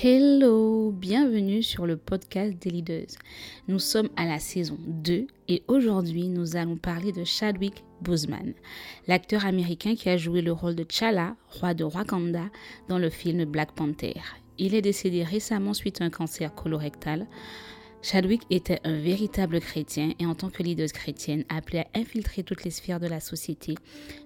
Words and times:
Hello, 0.00 0.92
bienvenue 0.92 1.60
sur 1.60 1.84
le 1.84 1.96
podcast 1.96 2.56
des 2.62 2.70
leaders. 2.70 3.16
Nous 3.66 3.80
sommes 3.80 4.10
à 4.14 4.26
la 4.26 4.38
saison 4.38 4.78
2 4.86 5.26
et 5.48 5.64
aujourd'hui 5.66 6.28
nous 6.28 6.54
allons 6.54 6.76
parler 6.76 7.10
de 7.10 7.24
Chadwick 7.24 7.82
Boseman, 8.00 8.54
l'acteur 9.08 9.44
américain 9.44 9.96
qui 9.96 10.08
a 10.08 10.16
joué 10.16 10.40
le 10.40 10.52
rôle 10.52 10.76
de 10.76 10.84
T'Challa, 10.84 11.34
roi 11.48 11.74
de 11.74 11.82
Wakanda, 11.82 12.44
dans 12.88 13.00
le 13.00 13.10
film 13.10 13.44
Black 13.44 13.72
Panther. 13.72 14.14
Il 14.56 14.76
est 14.76 14.82
décédé 14.82 15.24
récemment 15.24 15.74
suite 15.74 16.00
à 16.00 16.04
un 16.04 16.10
cancer 16.10 16.54
colorectal. 16.54 17.26
Chadwick 18.00 18.42
était 18.50 18.78
un 18.84 19.00
véritable 19.00 19.58
chrétien 19.58 20.12
et 20.20 20.26
en 20.26 20.36
tant 20.36 20.48
que 20.48 20.62
leader 20.62 20.92
chrétienne 20.92 21.44
appelé 21.48 21.80
à 21.80 21.98
infiltrer 21.98 22.44
toutes 22.44 22.62
les 22.62 22.70
sphères 22.70 23.00
de 23.00 23.08
la 23.08 23.18
société, 23.18 23.74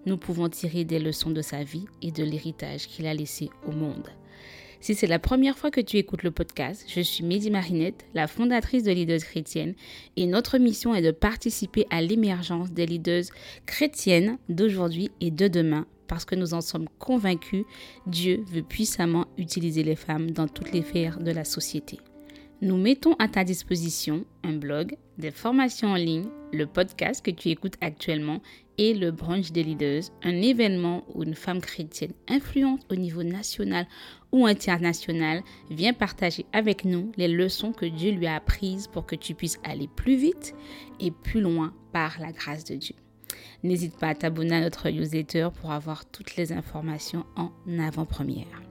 nous 0.05 0.19
pouvons 0.19 0.51
tirer 0.51 0.85
des 0.85 0.99
leçons 0.99 1.31
de 1.31 1.41
sa 1.41 1.65
vie 1.65 1.87
et 2.03 2.13
de 2.13 2.25
l'héritage 2.25 2.89
qu'il 2.89 3.07
a 3.07 3.15
laissé 3.15 3.49
au 3.67 3.73
monde. 3.73 4.11
Si 4.83 4.97
c'est 4.97 5.07
la 5.07 5.21
première 5.21 5.57
fois 5.57 5.71
que 5.71 5.81
tu 5.81 5.97
écoutes 5.97 6.25
le 6.25 6.33
podcast, 6.33 6.85
je 6.89 7.01
suis 7.01 7.23
Mehdi 7.23 7.53
Marinette, 7.53 8.05
la 8.15 8.27
fondatrice 8.27 8.83
de 8.83 8.91
Leaders 8.91 9.21
Chrétiennes, 9.21 9.77
et 10.17 10.27
notre 10.27 10.59
mission 10.59 10.93
est 10.93 11.03
de 11.03 11.13
participer 11.13 11.87
à 11.91 12.03
l'émergence 12.03 12.73
des 12.73 12.85
leaders 12.85 13.27
chrétiennes 13.65 14.39
d'aujourd'hui 14.49 15.13
et 15.21 15.31
de 15.31 15.47
demain 15.47 15.87
parce 16.09 16.25
que 16.25 16.35
nous 16.35 16.53
en 16.53 16.61
sommes 16.61 16.89
convaincus, 16.99 17.65
Dieu 18.09 18.45
veut 18.49 18.65
puissamment 18.65 19.29
utiliser 19.39 19.85
les 19.85 19.97
femmes 19.97 20.33
dans 20.33 20.49
toutes 20.49 20.73
les 20.73 20.83
sphères 20.83 21.21
de 21.21 21.31
la 21.31 21.45
société. 21.45 22.01
Nous 22.63 22.77
mettons 22.77 23.15
à 23.15 23.27
ta 23.27 23.43
disposition 23.43 24.25
un 24.45 24.53
blog, 24.53 24.97
des 25.19 25.33
formations 25.33 25.89
en 25.89 25.97
ligne, 25.97 26.29
le 26.53 26.69
podcast 26.69 27.21
que 27.25 27.33
tu 27.33 27.49
écoutes 27.49 27.75
actuellement 27.81 28.41
et 28.79 28.95
le 28.95 29.11
brunch 29.11 29.51
des 29.51 29.65
leaders, 29.65 30.05
un 30.23 30.41
événement 30.41 31.03
où 31.13 31.25
une 31.25 31.35
femme 31.35 31.61
chrétienne 31.61 32.13
influente 32.29 32.87
au 32.89 32.95
niveau 32.95 33.25
national 33.25 33.89
ou 34.31 34.47
international 34.47 35.43
vient 35.71 35.93
partager 35.93 36.47
avec 36.53 36.85
nous 36.85 37.11
les 37.17 37.27
leçons 37.27 37.73
que 37.73 37.87
Dieu 37.87 38.13
lui 38.13 38.29
a 38.29 38.37
apprises 38.37 38.87
pour 38.87 39.07
que 39.07 39.17
tu 39.17 39.35
puisses 39.35 39.59
aller 39.65 39.89
plus 39.97 40.15
vite 40.15 40.55
et 41.01 41.11
plus 41.11 41.41
loin 41.41 41.75
par 41.93 42.21
la 42.21 42.31
grâce 42.31 42.63
de 42.65 42.77
Dieu. 42.77 42.95
N'hésite 43.65 43.99
pas 43.99 44.11
à 44.11 44.15
t'abonner 44.15 44.55
à 44.55 44.61
notre 44.61 44.89
newsletter 44.89 45.49
pour 45.61 45.73
avoir 45.73 46.05
toutes 46.05 46.37
les 46.37 46.53
informations 46.53 47.27
en 47.35 47.51
avant-première. 47.81 48.63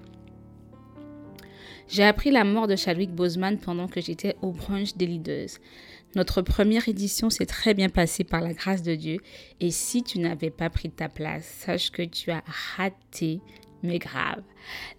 J'ai 1.87 2.03
appris 2.03 2.31
la 2.31 2.43
mort 2.43 2.67
de 2.67 2.75
Chadwick 2.75 3.11
Boseman 3.11 3.57
pendant 3.57 3.87
que 3.87 4.01
j'étais 4.01 4.35
au 4.41 4.51
brunch 4.51 4.95
des 4.95 5.05
leaders. 5.05 5.49
Notre 6.15 6.41
première 6.41 6.89
édition 6.89 7.29
s'est 7.29 7.45
très 7.45 7.73
bien 7.73 7.89
passée 7.89 8.23
par 8.23 8.41
la 8.41 8.53
grâce 8.53 8.81
de 8.81 8.95
Dieu 8.95 9.19
et 9.59 9.71
si 9.71 10.03
tu 10.03 10.19
n'avais 10.19 10.49
pas 10.49 10.69
pris 10.69 10.89
ta 10.89 11.07
place, 11.07 11.45
sache 11.45 11.91
que 11.91 12.01
tu 12.01 12.31
as 12.31 12.43
raté, 12.75 13.39
mais 13.81 13.97
grave. 13.97 14.43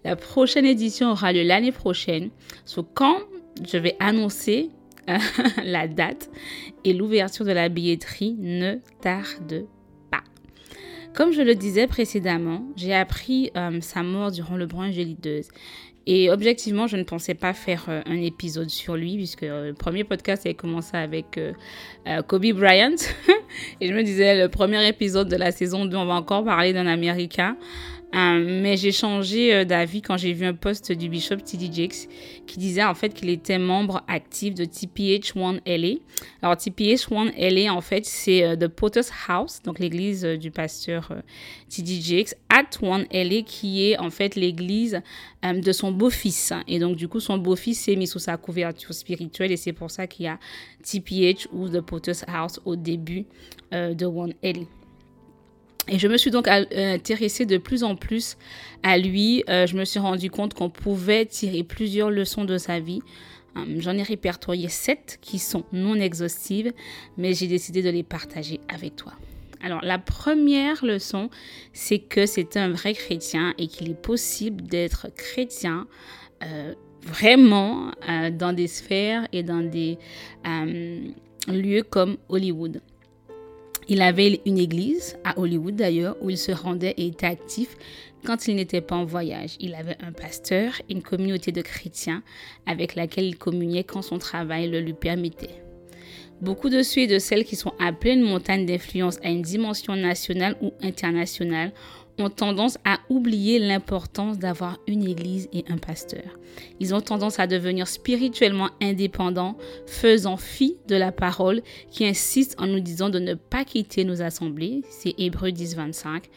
La 0.03 0.15
prochaine 0.15 0.65
édition 0.65 1.11
aura 1.11 1.31
lieu 1.31 1.43
l'année 1.43 1.71
prochaine. 1.71 2.29
So, 2.65 2.83
quand 2.83 3.17
je 3.63 3.77
vais 3.77 3.95
annoncer 3.99 4.69
la 5.63 5.87
date 5.87 6.29
et 6.83 6.93
l'ouverture 6.93 7.45
de 7.45 7.51
la 7.51 7.69
billetterie, 7.69 8.35
ne 8.39 8.77
tarde 9.01 9.65
pas. 9.65 9.82
Comme 11.13 11.31
je 11.31 11.43
le 11.43 11.53
disais 11.53 11.85
précédemment, 11.85 12.63
j'ai 12.75 12.93
appris 12.93 13.51
euh, 13.55 13.79
sa 13.81 14.01
mort 14.01 14.31
durant 14.31 14.57
le 14.57 14.65
des 14.65 15.05
leaders. 15.05 15.43
Et 16.07 16.31
objectivement, 16.31 16.87
je 16.87 16.97
ne 16.97 17.03
pensais 17.03 17.35
pas 17.35 17.53
faire 17.53 17.85
euh, 17.87 18.01
un 18.07 18.19
épisode 18.19 18.69
sur 18.69 18.95
lui, 18.95 19.15
puisque 19.15 19.43
euh, 19.43 19.67
le 19.67 19.73
premier 19.73 20.03
podcast 20.03 20.45
avait 20.45 20.55
commencé 20.55 20.97
avec 20.97 21.39
Kobe 22.27 22.51
Bryant. 22.53 22.95
et 23.81 23.87
je 23.87 23.93
me 23.93 24.01
disais, 24.01 24.41
le 24.41 24.49
premier 24.49 24.87
épisode 24.87 25.29
de 25.29 25.35
la 25.35 25.51
saison 25.51 25.85
2, 25.85 25.95
on 25.95 26.05
va 26.05 26.15
encore 26.15 26.43
parler 26.43 26.73
d'un 26.73 26.87
Américain. 26.87 27.57
Euh, 28.13 28.61
mais 28.61 28.77
j'ai 28.77 28.91
changé 28.91 29.53
euh, 29.53 29.65
d'avis 29.65 30.03
quand 30.03 30.17
j'ai 30.17 30.33
vu 30.33 30.45
un 30.45 30.53
post 30.53 30.91
du 30.91 31.09
bishop 31.09 31.37
T.D. 31.37 31.71
Jakes 31.73 32.07
qui 32.45 32.59
disait 32.59 32.83
en 32.83 32.93
fait 32.93 33.09
qu'il 33.09 33.29
était 33.29 33.57
membre 33.57 34.03
actif 34.07 34.53
de 34.53 34.65
TPH1LA. 34.65 35.99
Alors 36.43 36.55
TPH1LA 36.55 37.71
en 37.71 37.81
fait 37.81 38.05
c'est 38.05 38.43
euh, 38.43 38.55
The 38.55 38.67
Potter's 38.67 39.11
House, 39.27 39.61
donc 39.63 39.79
l'église 39.79 40.23
du 40.23 40.51
pasteur 40.51 41.11
T.D. 41.69 42.01
Jakes, 42.01 42.35
at 42.49 42.77
1LA 42.81 43.43
qui 43.45 43.89
est 43.89 43.97
en 43.97 44.11
fait 44.11 44.35
l'église 44.35 45.01
de 45.43 45.71
son 45.71 45.91
beau-fils. 45.91 46.53
Et 46.67 46.77
donc 46.77 46.95
du 46.95 47.07
coup 47.07 47.19
son 47.19 47.39
beau-fils 47.39 47.79
s'est 47.79 47.95
mis 47.95 48.07
sous 48.07 48.19
sa 48.19 48.37
couverture 48.37 48.93
spirituelle 48.93 49.51
et 49.51 49.57
c'est 49.57 49.73
pour 49.73 49.89
ça 49.89 50.05
qu'il 50.05 50.25
y 50.25 50.27
a 50.27 50.37
TPH 50.83 51.47
ou 51.51 51.67
The 51.67 51.81
Potter's 51.81 52.23
House 52.27 52.59
au 52.63 52.75
début 52.75 53.25
de 53.71 54.05
1LA. 54.05 54.67
Et 55.89 55.99
je 55.99 56.07
me 56.07 56.17
suis 56.17 56.31
donc 56.31 56.47
euh, 56.47 56.65
intéressée 56.71 57.45
de 57.45 57.57
plus 57.57 57.83
en 57.83 57.95
plus 57.95 58.37
à 58.83 58.97
lui. 58.97 59.43
Euh, 59.49 59.67
je 59.67 59.75
me 59.75 59.83
suis 59.83 59.99
rendu 59.99 60.29
compte 60.29 60.53
qu'on 60.53 60.69
pouvait 60.69 61.25
tirer 61.25 61.63
plusieurs 61.63 62.09
leçons 62.09 62.45
de 62.45 62.57
sa 62.57 62.79
vie. 62.79 63.01
Hum, 63.55 63.81
j'en 63.81 63.91
ai 63.97 64.03
répertorié 64.03 64.69
sept 64.69 65.19
qui 65.21 65.39
sont 65.39 65.65
non 65.73 65.95
exhaustives, 65.95 66.71
mais 67.17 67.33
j'ai 67.33 67.47
décidé 67.47 67.81
de 67.81 67.89
les 67.89 68.03
partager 68.03 68.61
avec 68.69 68.95
toi. 68.95 69.13
Alors, 69.61 69.81
la 69.83 69.99
première 69.99 70.83
leçon, 70.83 71.29
c'est 71.73 71.99
que 71.99 72.25
c'est 72.25 72.57
un 72.57 72.69
vrai 72.69 72.93
chrétien 72.93 73.53
et 73.57 73.67
qu'il 73.67 73.89
est 73.89 74.01
possible 74.01 74.63
d'être 74.63 75.07
chrétien 75.15 75.87
euh, 76.43 76.73
vraiment 77.01 77.91
dans 78.31 78.53
des 78.53 78.67
sphères 78.67 79.27
et 79.31 79.43
dans 79.43 79.61
des 79.61 79.97
hum, 80.45 81.13
lieux 81.47 81.83
comme 81.83 82.17
Hollywood. 82.29 82.81
Il 83.87 84.01
avait 84.01 84.41
une 84.45 84.57
église, 84.57 85.17
à 85.23 85.39
Hollywood 85.39 85.75
d'ailleurs, 85.75 86.15
où 86.21 86.29
il 86.29 86.37
se 86.37 86.51
rendait 86.51 86.93
et 86.97 87.07
était 87.07 87.25
actif 87.25 87.75
quand 88.25 88.47
il 88.47 88.55
n'était 88.55 88.81
pas 88.81 88.95
en 88.95 89.05
voyage. 89.05 89.57
Il 89.59 89.75
avait 89.75 89.97
un 90.01 90.11
pasteur, 90.11 90.73
une 90.89 91.01
communauté 91.01 91.51
de 91.51 91.61
chrétiens 91.61 92.23
avec 92.65 92.95
laquelle 92.95 93.25
il 93.25 93.37
communiait 93.37 93.83
quand 93.83 94.01
son 94.01 94.17
travail 94.17 94.69
le 94.69 94.79
lui 94.79 94.93
permettait. 94.93 95.63
Beaucoup 96.41 96.69
de 96.69 96.81
ceux 96.83 97.01
et 97.01 97.07
de 97.07 97.19
celles 97.19 97.45
qui 97.45 97.55
sont 97.55 97.73
appelés 97.79 98.13
une 98.13 98.23
montagne 98.23 98.65
d'influence 98.65 99.17
à 99.23 99.29
une 99.29 99.41
dimension 99.41 99.95
nationale 99.95 100.57
ou 100.61 100.73
internationale 100.81 101.71
ont 102.19 102.29
tendance 102.29 102.77
à 102.85 102.99
oublier 103.09 103.59
l'importance 103.59 104.37
d'avoir 104.37 104.79
une 104.87 105.07
église 105.07 105.49
et 105.53 105.65
un 105.69 105.77
pasteur. 105.77 106.37
Ils 106.79 106.93
ont 106.93 107.01
tendance 107.01 107.39
à 107.39 107.47
devenir 107.47 107.87
spirituellement 107.87 108.69
indépendants, 108.81 109.57
faisant 109.87 110.37
fi 110.37 110.77
de 110.87 110.95
la 110.95 111.11
parole 111.11 111.61
qui 111.89 112.05
insiste 112.05 112.55
en 112.59 112.67
nous 112.67 112.79
disant 112.79 113.09
de 113.09 113.19
ne 113.19 113.33
pas 113.33 113.65
quitter 113.65 114.03
nos 114.03 114.21
assemblées. 114.21 114.81
C'est 114.89 115.15
Hébreu 115.17 115.51
10, 115.51 115.75
25. 115.75 116.29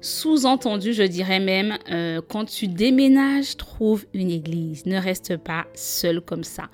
Sous-entendu, 0.00 0.94
je 0.94 1.02
dirais 1.02 1.40
même, 1.40 1.76
euh, 1.90 2.22
quand 2.26 2.46
tu 2.46 2.68
déménages, 2.68 3.56
trouve 3.56 4.06
une 4.14 4.30
église. 4.30 4.86
Ne 4.86 4.96
reste 4.98 5.36
pas 5.36 5.66
seul 5.74 6.20
comme 6.22 6.44
ça. 6.44 6.70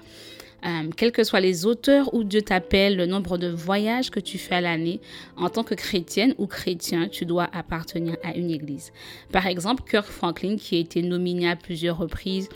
Euh, 0.66 0.90
quels 0.96 1.12
que 1.12 1.22
soient 1.22 1.40
les 1.40 1.64
auteurs 1.64 2.12
où 2.12 2.24
Dieu 2.24 2.42
t'appelle, 2.42 2.96
le 2.96 3.06
nombre 3.06 3.38
de 3.38 3.48
voyages 3.48 4.10
que 4.10 4.18
tu 4.18 4.36
fais 4.36 4.56
à 4.56 4.60
l'année, 4.60 5.00
en 5.36 5.48
tant 5.48 5.62
que 5.62 5.74
chrétienne 5.74 6.34
ou 6.38 6.46
chrétien, 6.46 7.08
tu 7.08 7.24
dois 7.24 7.48
appartenir 7.52 8.16
à 8.24 8.34
une 8.34 8.50
église. 8.50 8.92
Par 9.30 9.46
exemple, 9.46 9.84
Kirk 9.88 10.06
Franklin, 10.06 10.56
qui 10.56 10.76
a 10.76 10.78
été 10.80 11.02
nominé 11.02 11.48
à 11.48 11.56
plusieurs 11.56 11.98
reprises, 11.98 12.48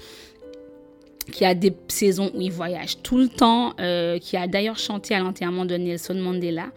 qui 1.30 1.44
a 1.44 1.54
des 1.54 1.72
saisons 1.86 2.32
où 2.34 2.40
il 2.40 2.50
voyage 2.50 3.00
tout 3.02 3.18
le 3.18 3.28
temps, 3.28 3.74
euh, 3.78 4.18
qui 4.18 4.36
a 4.36 4.48
d'ailleurs 4.48 4.78
chanté 4.78 5.14
à 5.14 5.20
l'enterrement 5.20 5.64
de 5.64 5.76
Nelson 5.76 6.14
Mandela, 6.14 6.72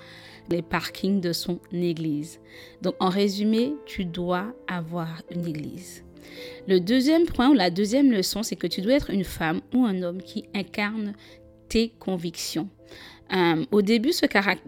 les 0.50 0.62
parkings 0.62 1.20
de 1.20 1.34
son 1.34 1.60
église. 1.72 2.40
Donc 2.82 2.96
en 3.00 3.10
résumé, 3.10 3.74
tu 3.86 4.06
dois 4.06 4.54
avoir 4.68 5.24
une 5.32 5.48
église. 5.48 6.04
Le 6.68 6.80
deuxième 6.80 7.26
point 7.26 7.50
ou 7.50 7.54
la 7.54 7.70
deuxième 7.70 8.12
leçon, 8.12 8.44
c'est 8.44 8.56
que 8.56 8.68
tu 8.68 8.82
dois 8.82 8.94
être 8.94 9.10
une 9.10 9.24
femme 9.24 9.62
ou 9.74 9.86
un 9.86 10.02
homme 10.02 10.22
qui 10.22 10.46
incarne 10.54 11.14
tes 11.70 11.94
convictions. 12.00 12.70
Euh, 13.34 13.66
au 13.72 13.82
début, 13.82 14.12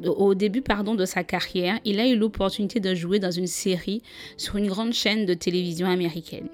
au 0.05 0.33
début 0.33 0.61
pardon, 0.61 0.95
de 0.95 1.05
sa 1.05 1.23
carrière, 1.23 1.79
il 1.85 1.99
a 1.99 2.07
eu 2.07 2.15
l'opportunité 2.15 2.79
de 2.79 2.95
jouer 2.95 3.19
dans 3.19 3.31
une 3.31 3.47
série 3.47 4.01
sur 4.37 4.55
une 4.55 4.67
grande 4.67 4.93
chaîne 4.93 5.25
de 5.25 5.33
télévision 5.33 5.87
américaine. 5.87 6.47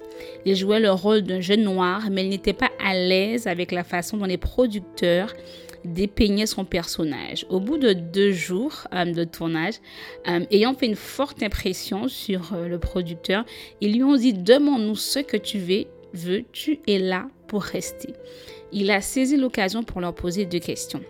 Il 0.46 0.56
jouait 0.56 0.80
le 0.80 0.92
rôle 0.92 1.22
d'un 1.22 1.40
jeune 1.40 1.64
noir, 1.64 2.10
mais 2.12 2.26
il 2.26 2.30
n'était 2.30 2.54
pas 2.54 2.72
à 2.84 2.94
l'aise 2.94 3.48
avec 3.48 3.72
la 3.72 3.84
façon 3.84 4.18
dont 4.18 4.26
les 4.26 4.38
producteurs 4.38 5.34
dépeignait 5.86 6.46
son 6.46 6.66
personnage. 6.66 7.46
Au 7.50 7.60
bout 7.60 7.78
de 7.78 7.94
deux 7.94 8.32
jours 8.32 8.88
euh, 8.94 9.06
de 9.06 9.24
tournage, 9.24 9.76
euh, 10.28 10.46
ayant 10.52 10.74
fait 10.74 10.86
une 10.86 10.96
forte 10.96 11.42
impression 11.44 12.08
sur 12.08 12.54
euh, 12.54 12.68
le 12.68 12.80
producteur, 12.80 13.46
ils 13.82 13.94
lui 13.94 14.04
ont 14.04 14.16
dit 14.16 14.34
Demande-nous 14.34 14.96
ce 14.96 15.20
que 15.20 15.38
tu 15.38 15.60
veux, 15.60 15.86
veux, 16.14 16.44
tu 16.52 16.80
es 16.88 17.00
là 17.00 17.28
pour 17.48 17.64
rester. 17.64 18.14
Il 18.72 18.92
a 18.92 19.02
saisi 19.02 19.38
l'occasion 19.38 19.84
pour 19.84 20.02
leur 20.02 20.14
poser 20.14 20.46
deux 20.46 20.60
questions. 20.60 21.02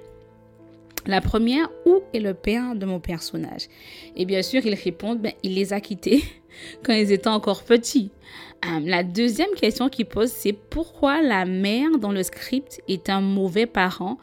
La 1.07 1.19
première, 1.19 1.69
où 1.85 2.01
est 2.13 2.19
le 2.19 2.33
père 2.33 2.75
de 2.75 2.85
mon 2.85 3.00
personnage? 3.00 3.68
Et 4.15 4.25
bien 4.25 4.44
sûr, 4.44 4.65
ils 4.65 4.75
répondent, 4.75 5.25
il 5.41 5.56
les 5.56 5.73
a 5.73 5.81
quittés 5.81 6.23
quand 6.83 6.94
ils 6.94 7.12
étaient 7.12 7.27
encore 7.27 7.63
petits. 7.63 8.12
Euh, 8.65 8.79
la 8.83 9.03
deuxième 9.03 9.51
question 9.55 9.89
qu'ils 9.89 10.05
pose, 10.05 10.29
c'est 10.29 10.53
pourquoi 10.53 11.21
la 11.21 11.45
mère 11.45 11.97
dans 11.99 12.11
le 12.11 12.23
script 12.23 12.81
est 12.87 13.09
un 13.09 13.21
mauvais 13.21 13.65
parent? 13.65 14.17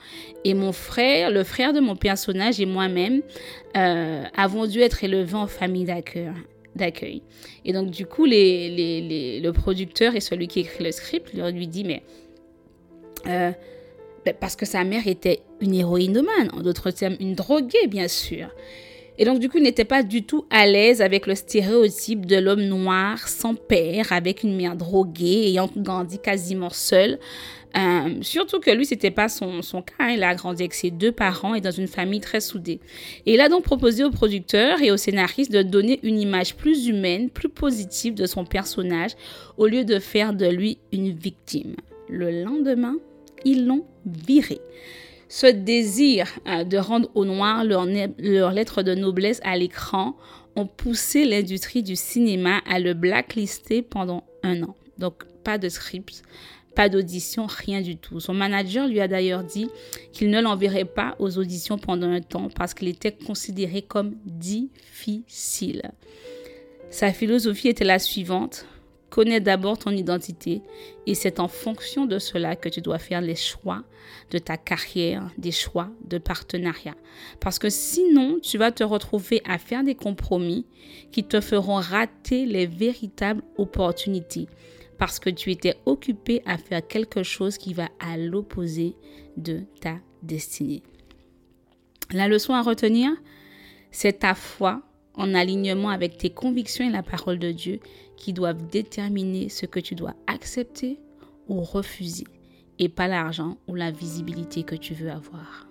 Et 0.44 0.55
mon 0.55 0.73
frère, 0.73 1.31
le 1.31 1.43
frère 1.44 1.73
de 1.73 1.81
mon 1.81 1.96
personnage 1.96 2.61
et 2.61 2.67
moi-même 2.67 3.23
euh, 3.76 4.25
avons 4.37 4.67
dû 4.67 4.81
être 4.81 5.02
élevés 5.02 5.35
en 5.35 5.49
famille 5.49 5.87
d'accueil. 6.76 7.23
Et 7.64 7.73
donc, 7.73 7.90
du 7.90 8.06
coup, 8.06 8.26
le 8.26 9.50
producteur 9.50 10.14
et 10.14 10.20
celui 10.20 10.46
qui 10.46 10.61
écrit 10.61 10.85
le 10.85 10.93
script 10.93 11.35
leur 11.35 11.50
lui 11.50 11.67
dit, 11.67 11.85
mais 11.85 12.02
Euh, 13.26 13.50
ben, 14.25 14.35
parce 14.38 14.55
que 14.55 14.64
sa 14.64 14.85
mère 14.85 15.08
était 15.08 15.40
une 15.61 15.75
héroïnomane, 15.75 16.50
en 16.52 16.61
d'autres 16.61 16.93
termes, 16.93 17.17
une 17.19 17.35
droguée, 17.35 17.88
bien 17.88 18.06
sûr. 18.06 18.46
Et 19.19 19.25
donc, 19.25 19.41
du 19.41 19.49
coup, 19.49 19.59
il 19.59 19.65
n'était 19.65 19.85
pas 19.85 20.03
du 20.03 20.23
tout 20.23 20.47
à 20.49 20.67
l'aise 20.67 21.03
avec 21.03 21.26
le 21.26 21.35
stéréotype 21.35 22.25
de 22.25 22.37
l'homme 22.37 22.62
noir 22.62 23.26
sans 23.26 23.55
père, 23.55 24.12
avec 24.12 24.44
une 24.44 24.56
mère 24.56 24.76
droguée, 24.76 25.49
ayant 25.49 25.69
grandi 25.76 26.19
quasiment 26.19 26.70
seul. 26.70 27.19
Euh, 27.76 28.15
surtout 28.23 28.61
que 28.61 28.70
lui, 28.70 28.87
c'était 28.87 29.11
pas 29.11 29.29
son, 29.29 29.61
cas. 29.82 30.11
Il 30.11 30.23
a 30.23 30.35
grandi 30.35 30.62
avec 30.62 30.75
ses 30.75 30.91
deux 30.91 31.12
parents 31.12 31.55
et 31.55 31.61
dans 31.61 31.70
une 31.70 31.88
famille 31.88 32.20
très 32.20 32.41
soudée. 32.41 32.81
Et 33.26 33.35
il 33.35 33.41
a 33.41 33.49
donc 33.49 33.65
proposé 33.65 34.05
au 34.05 34.11
producteur 34.11 34.81
et 34.81 34.91
au 34.91 34.97
scénariste 34.97 35.53
de 35.53 35.62
donner 35.62 36.00
une 36.03 36.21
image 36.21 36.55
plus 36.55 36.87
humaine, 36.87 37.29
plus 37.29 37.49
positive 37.49 38.14
de 38.14 38.26
son 38.26 38.44
personnage, 38.44 39.12
au 39.56 39.67
lieu 39.67 39.85
de 39.85 39.99
faire 39.99 40.32
de 40.32 40.47
lui 40.47 40.79
une 40.93 41.11
victime. 41.11 41.75
Le 42.09 42.43
lendemain, 42.43 42.97
ils 43.44 43.67
l'ont 43.67 43.85
viré. 44.06 44.61
Ce 45.29 45.47
désir 45.47 46.27
euh, 46.47 46.65
de 46.65 46.79
rendre 46.79 47.11
au 47.15 47.25
noir 47.25 47.65
leur, 47.65 47.87
leur 48.19 48.53
lettre 48.53 48.83
de 48.83 48.95
noblesse 48.95 49.41
à 49.45 49.57
l'écran 49.57 50.17
ont 50.57 50.67
poussé 50.67 51.25
l'industrie 51.25 51.83
du 51.83 51.97
cinéma 51.97 52.61
à 52.67 52.79
le 52.81 52.95
blacklister 52.95 53.83
pendant 53.83 54.25
un 54.43 54.63
an. 54.63 54.75
Donc, 54.99 55.25
pas 55.45 55.59
de 55.59 55.69
script, 55.69 56.23
pas 56.75 56.89
d'audition, 56.89 57.47
rien 57.47 57.81
du 57.81 57.97
tout. 57.97 58.21
Son 58.21 58.35
manager 58.35 58.87
lui 58.87 59.01
a 59.01 59.09
d'ailleurs 59.09 59.45
dit 59.45 59.69
qu'il 60.13 60.31
ne 60.31 60.41
l'enverrait 60.41 60.85
pas 60.85 61.17
aux 61.19 61.39
auditions 61.39 61.79
pendant 61.79 62.11
un 62.11 62.21
temps 62.21 62.49
parce 62.55 62.75
qu'il 62.75 62.89
était 62.89 63.13
considéré 63.13 63.83
comme 63.83 64.15
difficile. 64.25 65.83
Sa 66.91 67.13
philosophie 67.13 67.69
était 67.69 67.85
la 67.85 67.99
suivante. 67.99 68.65
Connais 69.11 69.41
d'abord 69.41 69.79
ton 69.79 69.91
identité 69.91 70.61
et 71.07 71.15
c'est 71.15 71.41
en 71.41 71.49
fonction 71.49 72.05
de 72.05 72.19
cela 72.19 72.57
que 72.57 72.69
tu 72.69 72.83
dois 72.83 72.99
faire 72.99 73.23
les 73.23 73.37
choix 73.37 73.83
de 74.31 74.39
ta 74.39 74.57
carrière, 74.59 75.31
des 75.39 75.51
choix 75.51 75.89
de 76.05 76.19
partenariat. 76.19 76.95
Parce 77.41 77.59
que 77.59 77.71
sinon, 77.71 78.39
tu 78.43 78.59
vas 78.59 78.71
te 78.71 78.85
retrouver 78.85 79.41
à 79.47 79.57
faire 79.59 79.83
des 79.83 79.95
compromis 79.95 80.67
qui 81.11 81.25
te 81.25 81.41
feront 81.41 81.77
rater 81.77 82.45
les 82.45 82.67
véritables 82.67 83.43
opportunités 83.57 84.47
parce 84.99 85.21
que 85.21 85.31
tu 85.31 85.51
étais 85.51 85.77
occupé 85.87 86.43
à 86.45 86.59
faire 86.59 86.87
quelque 86.87 87.23
chose 87.23 87.57
qui 87.57 87.73
va 87.73 87.89
à 88.01 88.19
l'opposé 88.19 88.97
de 89.37 89.63
ta 89.81 89.97
destinée. 90.23 90.83
La 92.11 92.29
leçon 92.29 92.53
à 92.53 92.63
retenir, 92.63 93.11
c'est 93.91 94.21
ta 94.21 94.35
foi 94.35 94.83
en 95.15 95.35
alignement 95.35 95.91
avec 95.91 96.19
tes 96.19 96.31
convictions 96.31 96.87
et 96.87 96.93
la 96.93 97.03
parole 97.03 97.39
de 97.39 97.53
Dieu 97.53 97.81
qui 98.19 98.32
doivent 98.32 98.67
déterminer 98.67 99.49
ce 99.49 99.65
que 99.65 99.81
tu 99.81 99.94
dois 99.94 100.15
accepter 100.26 100.99
ou 101.49 101.62
refuser 101.62 102.26
et 102.79 102.88
pas 102.88 103.09
l'argent 103.09 103.56
ou 103.67 103.75
la 103.75 103.91
visibilité 103.91 104.62
que 104.62 104.75
tu 104.75 104.93
veux 104.94 105.11
avoir. 105.11 105.69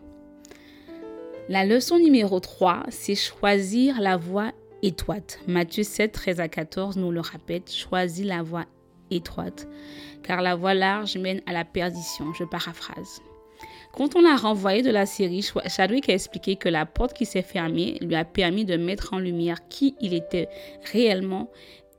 La 1.49 1.65
leçon 1.65 1.97
numéro 1.99 2.39
3, 2.39 2.83
c'est 2.89 3.15
choisir 3.15 4.01
la 4.01 4.17
voie 4.17 4.51
étroite. 4.81 5.39
Matthieu 5.47 5.83
7, 5.83 6.11
13 6.11 6.39
à 6.39 6.47
14 6.47 6.97
nous 6.97 7.11
le 7.11 7.21
rappelle, 7.21 7.61
choisis 7.67 8.25
la 8.25 8.44
voie 8.44 8.65
étroite, 9.11 9.67
car 10.23 10.41
la 10.41 10.55
voie 10.55 10.73
large 10.73 11.17
mène 11.17 11.41
à 11.45 11.53
la 11.53 11.63
perdition. 11.63 12.33
Je 12.33 12.43
paraphrase. 12.43 13.21
Quand 13.93 14.15
on 14.15 14.21
l'a 14.21 14.35
renvoyé 14.35 14.81
de 14.81 14.91
la 14.91 15.05
série, 15.05 15.41
Chadwick 15.67 16.09
a 16.09 16.13
expliqué 16.13 16.55
que 16.55 16.69
la 16.69 16.85
porte 16.85 17.13
qui 17.13 17.25
s'est 17.25 17.41
fermée 17.41 17.97
lui 18.01 18.15
a 18.15 18.25
permis 18.25 18.65
de 18.65 18.75
mettre 18.75 19.13
en 19.13 19.17
lumière 19.17 19.67
qui 19.69 19.95
il 20.01 20.13
était 20.13 20.50
réellement 20.91 21.50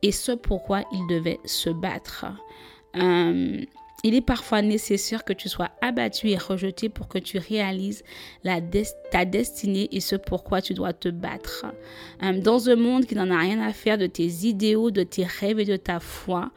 et 0.02 0.12
ce 0.12 0.32
pourquoi 0.32 0.82
il 0.92 1.06
devait 1.08 1.40
se 1.44 1.70
battre. 1.70 2.26
Euh, 2.96 3.64
il 4.04 4.14
est 4.14 4.20
parfois 4.20 4.62
nécessaire 4.62 5.24
que 5.24 5.32
tu 5.32 5.48
sois 5.48 5.70
abattu 5.80 6.30
et 6.30 6.36
rejeté 6.36 6.88
pour 6.88 7.08
que 7.08 7.18
tu 7.18 7.38
réalises 7.38 8.04
ta 9.10 9.24
destinée 9.24 9.88
et 9.90 10.00
ce 10.00 10.14
pourquoi 10.14 10.62
tu 10.62 10.72
dois 10.72 10.92
te 10.92 11.08
battre. 11.08 11.66
Euh, 12.22 12.40
dans 12.40 12.70
un 12.70 12.76
monde 12.76 13.06
qui 13.06 13.16
n'en 13.16 13.30
a 13.30 13.38
rien 13.38 13.60
à 13.60 13.72
faire 13.72 13.98
de 13.98 14.06
tes 14.06 14.46
idéaux, 14.46 14.92
de 14.92 15.02
tes 15.02 15.24
rêves 15.24 15.58
et 15.58 15.64
de 15.64 15.76
ta 15.76 15.98
foi, 15.98 16.52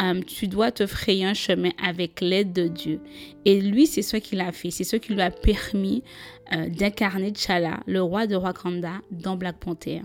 euh, 0.00 0.22
tu 0.22 0.48
dois 0.48 0.70
te 0.70 0.86
frayer 0.86 1.26
un 1.26 1.34
chemin 1.34 1.70
avec 1.82 2.22
l'aide 2.22 2.54
de 2.54 2.68
Dieu. 2.68 3.00
Et 3.44 3.60
lui, 3.60 3.86
c'est 3.86 4.02
ce 4.02 4.16
qu'il 4.16 4.40
a 4.40 4.50
fait. 4.52 4.70
C'est 4.70 4.84
ce 4.84 4.96
qui 4.96 5.12
lui 5.12 5.20
a 5.20 5.30
permis 5.30 6.02
d'incarner 6.50 7.30
T'Challa, 7.30 7.80
le 7.86 8.00
roi 8.00 8.26
de 8.26 8.34
Wakanda, 8.34 9.02
dans 9.10 9.36
Black 9.36 9.58
Panther. 9.58 10.00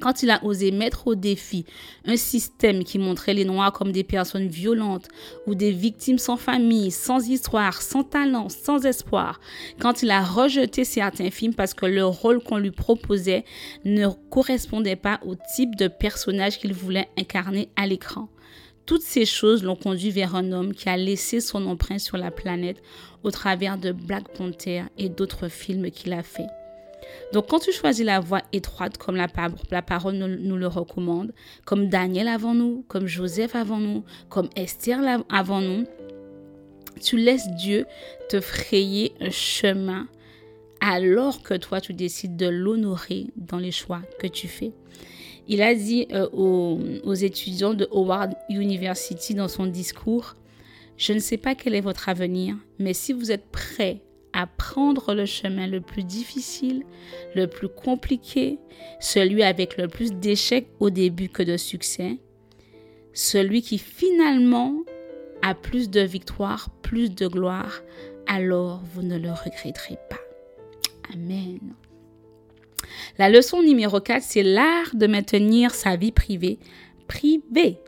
Quand 0.00 0.22
il 0.22 0.30
a 0.30 0.44
osé 0.44 0.70
mettre 0.70 1.06
au 1.08 1.14
défi 1.14 1.64
un 2.04 2.16
système 2.16 2.84
qui 2.84 2.98
montrait 2.98 3.34
les 3.34 3.44
Noirs 3.44 3.72
comme 3.72 3.90
des 3.90 4.04
personnes 4.04 4.46
violentes 4.46 5.08
ou 5.46 5.54
des 5.54 5.72
victimes 5.72 6.18
sans 6.18 6.36
famille, 6.36 6.90
sans 6.90 7.28
histoire, 7.28 7.82
sans 7.82 8.04
talent, 8.04 8.48
sans 8.48 8.84
espoir, 8.84 9.40
quand 9.80 10.02
il 10.02 10.10
a 10.10 10.22
rejeté 10.22 10.84
certains 10.84 11.30
films 11.30 11.54
parce 11.54 11.74
que 11.74 11.86
le 11.86 12.04
rôle 12.04 12.42
qu'on 12.42 12.58
lui 12.58 12.70
proposait 12.70 13.44
ne 13.84 14.08
correspondait 14.30 14.96
pas 14.96 15.20
au 15.26 15.34
type 15.56 15.74
de 15.74 15.88
personnage 15.88 16.58
qu'il 16.58 16.74
voulait 16.74 17.08
incarner 17.18 17.68
à 17.74 17.86
l'écran. 17.86 18.28
Toutes 18.86 19.02
ces 19.02 19.26
choses 19.26 19.64
l'ont 19.64 19.76
conduit 19.76 20.10
vers 20.10 20.34
un 20.34 20.52
homme 20.52 20.72
qui 20.72 20.88
a 20.88 20.96
laissé 20.96 21.40
son 21.40 21.66
empreinte 21.66 22.00
sur 22.00 22.16
la 22.16 22.30
planète 22.30 22.80
au 23.22 23.30
travers 23.30 23.76
de 23.76 23.92
Black 23.92 24.32
Panther 24.34 24.84
et 24.96 25.08
d'autres 25.08 25.48
films 25.48 25.90
qu'il 25.90 26.12
a 26.12 26.22
fait. 26.22 26.46
Donc 27.32 27.48
quand 27.48 27.58
tu 27.58 27.72
choisis 27.72 28.04
la 28.04 28.20
voie 28.20 28.42
étroite 28.52 28.98
comme 28.98 29.16
la, 29.16 29.28
parole 29.82 30.14
nous, 30.14 30.56
le 30.56 30.66
recommande, 30.66 31.32
comme 31.64 31.88
Daniel 31.88 32.28
avant 32.28 32.54
nous, 32.54 32.84
comme 32.88 33.06
Joseph 33.06 33.54
avant 33.54 33.78
nous, 33.78 34.04
comme 34.28 34.48
Esther 34.56 35.00
avant 35.28 35.60
nous, 35.60 35.84
tu 37.00 37.16
laisses 37.16 37.48
Dieu 37.56 37.86
te 38.28 38.40
frayer 38.40 39.12
un 39.20 39.30
chemin 39.30 40.08
alors 40.80 41.42
que 41.42 41.54
toi 41.54 41.80
tu 41.80 41.92
décides 41.92 42.36
de 42.36 42.46
l'honorer 42.46 43.26
dans 43.36 43.58
les 43.58 43.72
choix 43.72 44.02
que 44.18 44.26
tu 44.26 44.48
fais. 44.48 44.72
Il 45.48 45.62
a 45.62 45.74
dit 45.74 46.06
euh, 46.12 46.28
aux, 46.30 47.14
étudiants 47.14 47.72
de 47.72 47.88
Howard 47.90 48.34
University 48.50 49.34
dans 49.34 49.48
son 49.48 49.66
discours, 49.66 50.36
je 50.98 51.14
ne 51.14 51.18
sais 51.18 51.38
pas 51.38 51.54
quel 51.54 51.74
est 51.74 51.80
votre 51.80 52.08
avenir, 52.08 52.56
mais 52.78 52.92
si 52.92 53.12
vous 53.12 53.32
êtes 53.32 53.46
prêt 53.50 54.02
à 54.38 54.46
prendre 54.46 55.14
le 55.14 55.26
chemin 55.26 55.66
le 55.66 55.80
plus 55.80 56.04
difficile, 56.04 56.84
le 57.34 57.48
plus 57.48 57.68
compliqué, 57.68 58.60
celui 59.00 59.42
avec 59.42 59.76
le 59.76 59.88
plus 59.88 60.12
d'échecs 60.12 60.68
au 60.78 60.90
début 60.90 61.28
que 61.28 61.42
de 61.42 61.56
succès, 61.56 62.18
celui 63.12 63.62
qui 63.62 63.78
finalement 63.78 64.84
a 65.42 65.56
plus 65.56 65.90
de 65.90 66.00
victoires, 66.02 66.70
plus 66.82 67.12
de 67.12 67.26
gloire, 67.26 67.82
alors 68.28 68.80
vous 68.94 69.02
ne 69.02 69.18
le 69.18 69.30
regretterez 69.30 69.98
pas. 70.08 70.20
Amen. 71.12 71.58
La 73.18 73.28
leçon 73.30 73.60
numéro 73.60 73.98
4, 73.98 74.22
c'est 74.22 74.44
l'art 74.44 74.94
de 74.94 75.08
maintenir 75.08 75.74
sa 75.74 75.96
vie 75.96 76.12
privée 76.12 76.60
privée. 77.08 77.78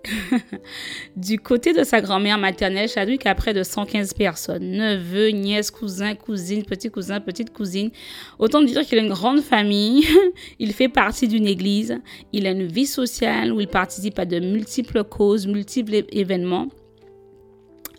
du 1.17 1.39
côté 1.39 1.73
de 1.73 1.85
sa 1.85 2.01
grand-mère 2.01 2.39
maternelle, 2.39 2.89
Chadwick 2.89 3.27
a 3.27 3.35
près 3.35 3.55
de 3.55 3.63
115 3.63 4.15
personnes. 4.15 4.71
Neveux, 4.73 5.29
nièces, 5.29 5.71
cousins, 5.71 6.15
cousines, 6.15 6.65
petits 6.65 6.91
cousins, 6.91 7.21
petites 7.21 7.53
cousines. 7.53 7.91
Autant 8.39 8.63
dire 8.63 8.85
qu'il 8.85 8.99
a 8.99 9.03
une 9.03 9.11
grande 9.11 9.43
famille. 9.43 10.05
il 10.59 10.73
fait 10.73 10.89
partie 10.89 11.29
d'une 11.29 11.47
église. 11.47 11.99
Il 12.33 12.47
a 12.47 12.51
une 12.51 12.67
vie 12.67 12.87
sociale 12.87 13.53
où 13.53 13.61
il 13.61 13.69
participe 13.69 14.19
à 14.19 14.25
de 14.25 14.41
multiples 14.41 15.05
causes, 15.05 15.47
multiples 15.47 16.03
événements. 16.11 16.69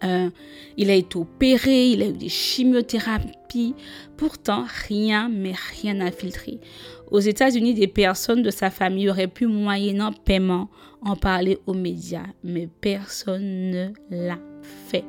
Euh, 0.03 0.29
il 0.77 0.89
a 0.89 0.95
été 0.95 1.17
opéré, 1.17 1.89
il 1.89 2.01
a 2.01 2.07
eu 2.07 2.13
des 2.13 2.29
chimiothérapies. 2.29 3.75
Pourtant, 4.17 4.65
rien, 4.87 5.29
mais 5.29 5.53
rien 5.73 5.95
n'a 5.95 6.11
filtré. 6.11 6.59
Aux 7.11 7.19
États-Unis, 7.19 7.73
des 7.73 7.87
personnes 7.87 8.41
de 8.41 8.49
sa 8.49 8.69
famille 8.69 9.09
auraient 9.09 9.27
pu, 9.27 9.45
moyennant 9.45 10.13
paiement, 10.13 10.69
en 11.01 11.17
parler 11.17 11.59
aux 11.67 11.73
médias, 11.73 12.27
mais 12.41 12.69
personne 12.79 13.69
ne 13.69 13.89
l'a 14.09 14.39
fait. 14.87 15.03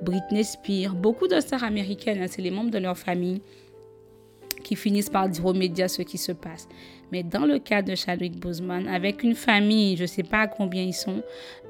Britney 0.00 0.42
Spears, 0.42 0.94
beaucoup 0.94 1.28
de 1.28 1.38
stars 1.40 1.62
américaines, 1.62 2.22
hein, 2.22 2.26
c'est 2.30 2.40
les 2.40 2.50
membres 2.50 2.70
de 2.70 2.78
leur 2.78 2.96
famille 2.96 3.42
qui 4.62 4.74
finissent 4.74 5.10
par 5.10 5.28
dire 5.28 5.44
aux 5.44 5.52
médias 5.52 5.88
ce 5.88 6.00
qui 6.00 6.16
se 6.16 6.32
passe. 6.32 6.66
Mais 7.12 7.22
dans 7.22 7.44
le 7.44 7.58
cas 7.58 7.82
de 7.82 7.94
Chadwick 7.94 8.40
Boseman, 8.40 8.88
avec 8.88 9.22
une 9.22 9.34
famille, 9.34 9.96
je 9.98 10.02
ne 10.02 10.06
sais 10.06 10.22
pas 10.22 10.46
combien 10.46 10.82
ils 10.82 10.94
sont, 10.94 11.22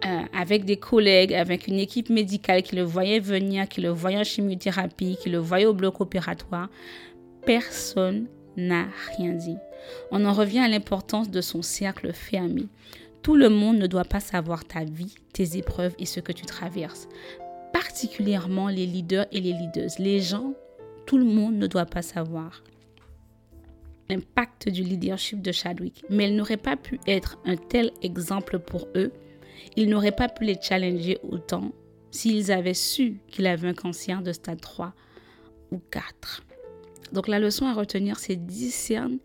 euh, 0.07 0.21
avec 0.33 0.65
des 0.65 0.77
collègues, 0.77 1.35
avec 1.35 1.67
une 1.67 1.81
équipe 1.81 2.11
médicale 2.11 2.63
qui 2.63 2.77
le 2.77 2.83
voyait 2.83 3.19
venir, 3.19 3.69
qui 3.69 3.81
le 3.81 3.89
voyait 3.89 4.19
en 4.19 4.25
chimiothérapie, 4.25 5.17
qui 5.21 5.31
le 5.31 5.39
voyait 5.39 5.67
au 5.67 5.75
bloc 5.75 6.01
opératoire, 6.01 6.69
personne 7.45 8.29
n'a 8.57 8.87
rien 9.17 9.33
dit. 9.33 9.57
On 10.11 10.25
en 10.25 10.33
revient 10.33 10.61
à 10.61 10.69
l'importance 10.69 11.31
de 11.31 11.41
son 11.41 11.63
cercle 11.63 12.13
fermé. 12.13 12.67
Tout 13.23 13.37
le 13.37 13.49
monde 13.49 13.79
ne 13.79 13.87
doit 13.87 14.05
pas 14.05 14.21
savoir 14.21 14.65
ta 14.65 14.85
vie, 14.85 15.15
tes 15.33 15.57
épreuves 15.57 15.95
et 15.99 16.07
ce 16.07 16.21
que 16.21 16.33
tu 16.33 16.45
traverses. 16.45 17.09
Particulièrement 17.73 18.69
les 18.69 18.87
leaders 18.87 19.27
et 19.33 19.41
les 19.41 19.53
leaders. 19.53 19.91
Les 19.99 20.21
gens, 20.21 20.55
tout 21.07 21.19
le 21.19 21.25
monde 21.25 21.57
ne 21.57 21.67
doit 21.67 21.87
pas 21.87 22.03
savoir 22.03 22.63
l'impact 24.09 24.69
du 24.69 24.83
leadership 24.83 25.41
de 25.41 25.53
Chadwick, 25.53 26.05
mais 26.11 26.29
il 26.29 26.37
n'aurait 26.37 26.57
pas 26.57 26.77
pu 26.77 27.01
être 27.07 27.39
un 27.45 27.57
tel 27.57 27.91
exemple 28.03 28.59
pour 28.59 28.89
eux. 28.95 29.13
Il 29.77 29.89
n'aurait 29.89 30.13
pas 30.13 30.29
pu 30.29 30.45
les 30.45 30.59
challenger 30.61 31.19
autant 31.23 31.73
s'ils 32.11 32.53
avaient 32.53 32.75
su 32.75 33.21
qu'il 33.29 33.47
avait 33.47 33.69
un 33.69 33.75
cancer 33.75 34.23
de 34.23 34.33
stade 34.33 34.61
3 34.61 34.93
ou 35.73 35.81
4. 35.91 36.43
Donc 37.13 37.29
la 37.29 37.39
leçon 37.39 37.67
à 37.67 37.75
retenir, 37.75 38.19
c'est 38.19 38.37
discerne 38.37 39.19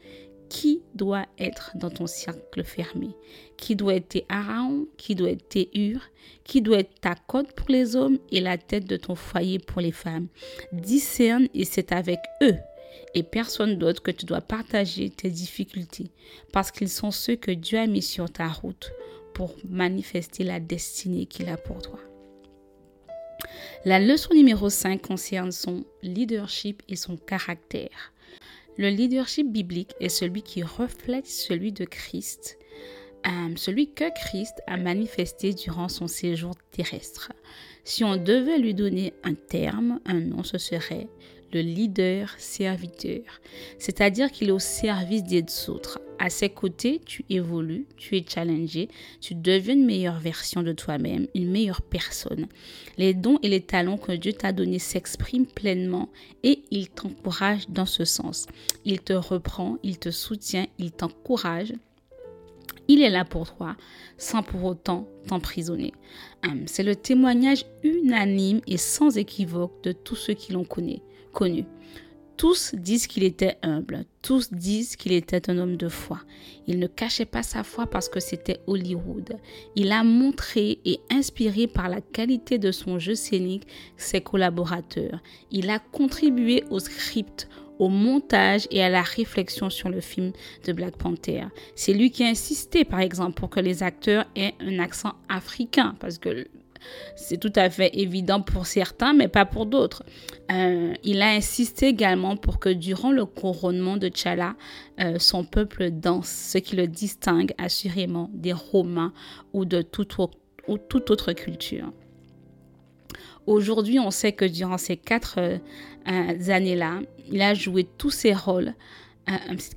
qui 0.50 0.82
doit 0.96 1.28
être 1.38 1.72
dans 1.76 1.92
ton 1.92 2.08
cercle 2.08 2.64
fermé, 2.64 3.10
qui 3.56 3.76
doit 3.76 3.96
être 3.96 4.10
tes 4.10 4.26
Aaron, 4.30 4.88
qui 4.98 5.16
doit 5.16 5.30
être 5.30 5.48
tes 5.48 5.70
Hur, 5.76 6.02
qui 6.44 6.62
doit 6.62 6.80
être 6.80 7.00
ta 7.00 7.16
côte 7.16 7.54
pour 7.54 7.70
les 7.70 7.96
hommes 7.96 8.18
et 8.32 8.42
la 8.42 8.58
tête 8.58 8.86
de 8.86 8.98
ton 8.98 9.16
foyer 9.16 9.60
pour 9.60 9.80
les 9.80 9.92
femmes. 9.92 10.28
Discerne 10.74 11.48
et 11.54 11.66
c'est 11.66 11.92
avec 11.92 12.20
eux 12.42 12.58
et 13.14 13.24
personne 13.24 13.78
d'autre 13.78 14.02
que 14.02 14.12
tu 14.12 14.26
dois 14.26 14.42
partager 14.42 15.10
tes 15.10 15.30
difficultés 15.30 16.12
parce 16.52 16.72
qu'ils 16.72 16.90
sont 16.90 17.12
ceux 17.12 17.36
que 17.36 17.52
Dieu 17.52 17.78
a 17.78 17.88
mis 17.88 18.02
sur 18.02 18.30
ta 18.30 18.48
route 18.48 18.92
pour 19.34 19.56
manifester 19.68 20.44
la 20.44 20.60
destinée 20.60 21.26
qu'il 21.26 21.50
a 21.50 21.58
pour 21.58 21.82
toi. 21.82 22.00
La 23.86 24.00
leçon 24.00 24.34
numéro 24.34 24.70
5 24.70 25.02
concerne 25.02 25.52
son 25.52 25.86
leadership 26.04 26.84
et 26.90 26.96
son 26.96 27.18
caractère. 27.18 28.14
Le 28.78 28.90
leadership 28.90 29.52
biblique 29.52 29.94
est 30.00 30.10
celui 30.10 30.42
qui 30.42 30.64
reflète 30.64 31.28
celui 31.28 31.72
de 31.72 31.86
Christ, 31.86 32.58
euh, 33.28 33.56
celui 33.56 33.94
que 33.94 34.06
Christ 34.14 34.62
a 34.68 34.78
manifesté 34.78 35.54
durant 35.54 35.90
son 35.90 36.08
séjour 36.08 36.54
terrestre. 36.72 37.32
Si 37.84 38.04
on 38.04 38.16
devait 38.16 38.58
lui 38.58 38.74
donner 38.74 39.14
un 39.24 39.34
terme, 39.34 40.00
un 40.06 40.20
nom, 40.20 40.44
ce 40.44 40.58
serait 40.58 41.08
le 41.54 41.62
leader 41.62 42.34
serviteur, 42.38 43.24
c'est-à-dire 43.78 44.32
qu'il 44.32 44.50
est 44.50 44.54
au 44.54 44.60
service 44.60 45.24
des 45.24 45.44
autres. 45.68 46.00
À 46.20 46.30
ses 46.30 46.50
côtés, 46.50 47.00
tu 47.06 47.24
évolues, 47.30 47.88
tu 47.96 48.18
es 48.18 48.26
challengé, 48.28 48.90
tu 49.22 49.36
deviens 49.36 49.76
une 49.76 49.86
meilleure 49.86 50.20
version 50.20 50.64
de 50.64 50.74
toi-même, 50.74 51.28
une 51.34 51.50
meilleure 51.50 51.82
personne. 51.82 52.48
Les 52.98 53.14
dons 53.14 53.40
et 53.42 53.48
les 53.48 53.62
talents 53.62 53.98
que 53.98 54.12
Dieu 54.12 54.34
t'a 54.34 54.52
donnés 54.52 54.80
s'expriment 54.80 55.46
pleinement 55.46 56.10
et 56.44 56.64
il 56.72 56.90
t'encourage 56.90 57.70
dans 57.70 57.86
ce 57.86 58.04
sens. 58.04 58.48
Il 58.84 59.00
te 59.00 59.14
reprend, 59.14 59.78
il 59.82 59.98
te 59.98 60.12
soutient, 60.12 60.68
il 60.78 60.92
t'encourage 60.92 61.74
il 62.90 63.04
est 63.04 63.12
là 63.12 63.24
pour 63.24 63.56
toi 63.56 63.76
sans 64.18 64.42
pour 64.42 64.66
autant 64.66 65.08
t'emprisonner. 65.28 65.94
C'est 66.66 66.84
le 66.84 66.96
témoignage 66.96 67.66
unanime 67.84 68.62
et 68.66 68.78
sans 68.78 69.18
équivoque 69.18 69.84
de 69.84 69.92
tous 69.92 70.16
ceux 70.16 70.34
qui 70.34 70.54
l'ont 70.54 70.66
connu 70.66 70.98
Tous 72.38 72.74
disent 72.74 73.08
qu'il 73.08 73.24
était 73.24 73.58
humble, 73.64 74.06
tous 74.22 74.54
disent 74.54 74.96
qu'il 74.96 75.12
était 75.12 75.50
un 75.50 75.58
homme 75.58 75.76
de 75.76 75.90
foi. 75.90 76.22
Il 76.68 76.80
ne 76.80 76.88
cachait 76.88 77.26
pas 77.26 77.44
sa 77.44 77.64
foi 77.64 77.86
parce 77.86 78.08
que 78.08 78.22
c'était 78.22 78.62
Hollywood. 78.66 79.38
Il 79.76 79.92
a 79.92 80.06
montré 80.06 80.80
et 80.86 81.02
inspiré 81.12 81.68
par 81.68 81.90
la 81.90 82.00
qualité 82.00 82.58
de 82.58 82.72
son 82.72 82.98
jeu 82.98 83.16
scénique 83.16 83.68
ses 83.98 84.22
collaborateurs. 84.22 85.22
Il 85.52 85.70
a 85.70 85.80
contribué 85.80 86.64
au 86.70 86.80
script, 86.80 87.50
au 87.78 87.90
montage 87.90 88.68
et 88.72 88.82
à 88.82 88.90
la 88.90 89.02
réflexion 89.02 89.70
sur 89.70 89.90
le 89.90 90.00
film 90.00 90.32
de 90.66 90.72
Black 90.72 90.96
Panther. 90.96 91.44
C'est 91.76 91.94
lui 91.94 92.10
qui 92.10 92.24
a 92.24 92.28
insisté, 92.28 92.86
par 92.86 93.02
exemple, 93.02 93.34
pour 93.34 93.50
que 93.50 93.60
les 93.60 93.84
acteurs 93.84 94.26
aient 94.38 94.54
un 94.62 94.80
accent 94.80 95.14
africain, 95.28 95.96
parce 96.00 96.18
que 96.18 96.48
c'est 97.16 97.38
tout 97.38 97.54
à 97.56 97.70
fait 97.70 97.92
évident 97.94 98.42
pour 98.42 98.66
certains, 98.66 99.14
mais 99.14 99.28
pas 99.28 99.46
pour 99.46 99.66
d'autres. 99.66 100.04
Euh, 100.52 100.94
il 101.04 101.22
a 101.22 101.30
insisté 101.30 101.88
également 101.88 102.36
pour 102.38 102.60
que 102.60 102.70
durant 102.70 103.12
le 103.12 103.26
couronnement 103.26 103.98
de 103.98 104.10
Tchala, 104.10 104.56
euh, 105.00 105.20
son 105.20 105.44
peuple 105.44 105.92
danse, 105.92 106.30
ce 106.30 106.58
qui 106.58 106.76
le 106.76 106.88
distingue 106.88 107.54
assurément 107.58 108.30
des 108.34 108.54
Romains 108.54 109.14
ou 109.54 109.66
de 109.66 109.82
toute, 109.82 110.16
ou 110.68 110.78
toute 110.78 111.12
autre 111.12 111.34
culture. 111.34 111.92
Aujourd'hui, 113.46 114.00
on 114.00 114.12
sait 114.12 114.32
que 114.32 114.46
durant 114.46 114.78
ces 114.78 114.98
quatre 114.98 115.40
euh, 115.40 116.52
années-là, 116.52 117.00
il 117.32 117.42
a 117.42 117.54
joué 117.54 117.84
tous 117.84 118.12
ses 118.12 118.34
rôles 118.34 118.74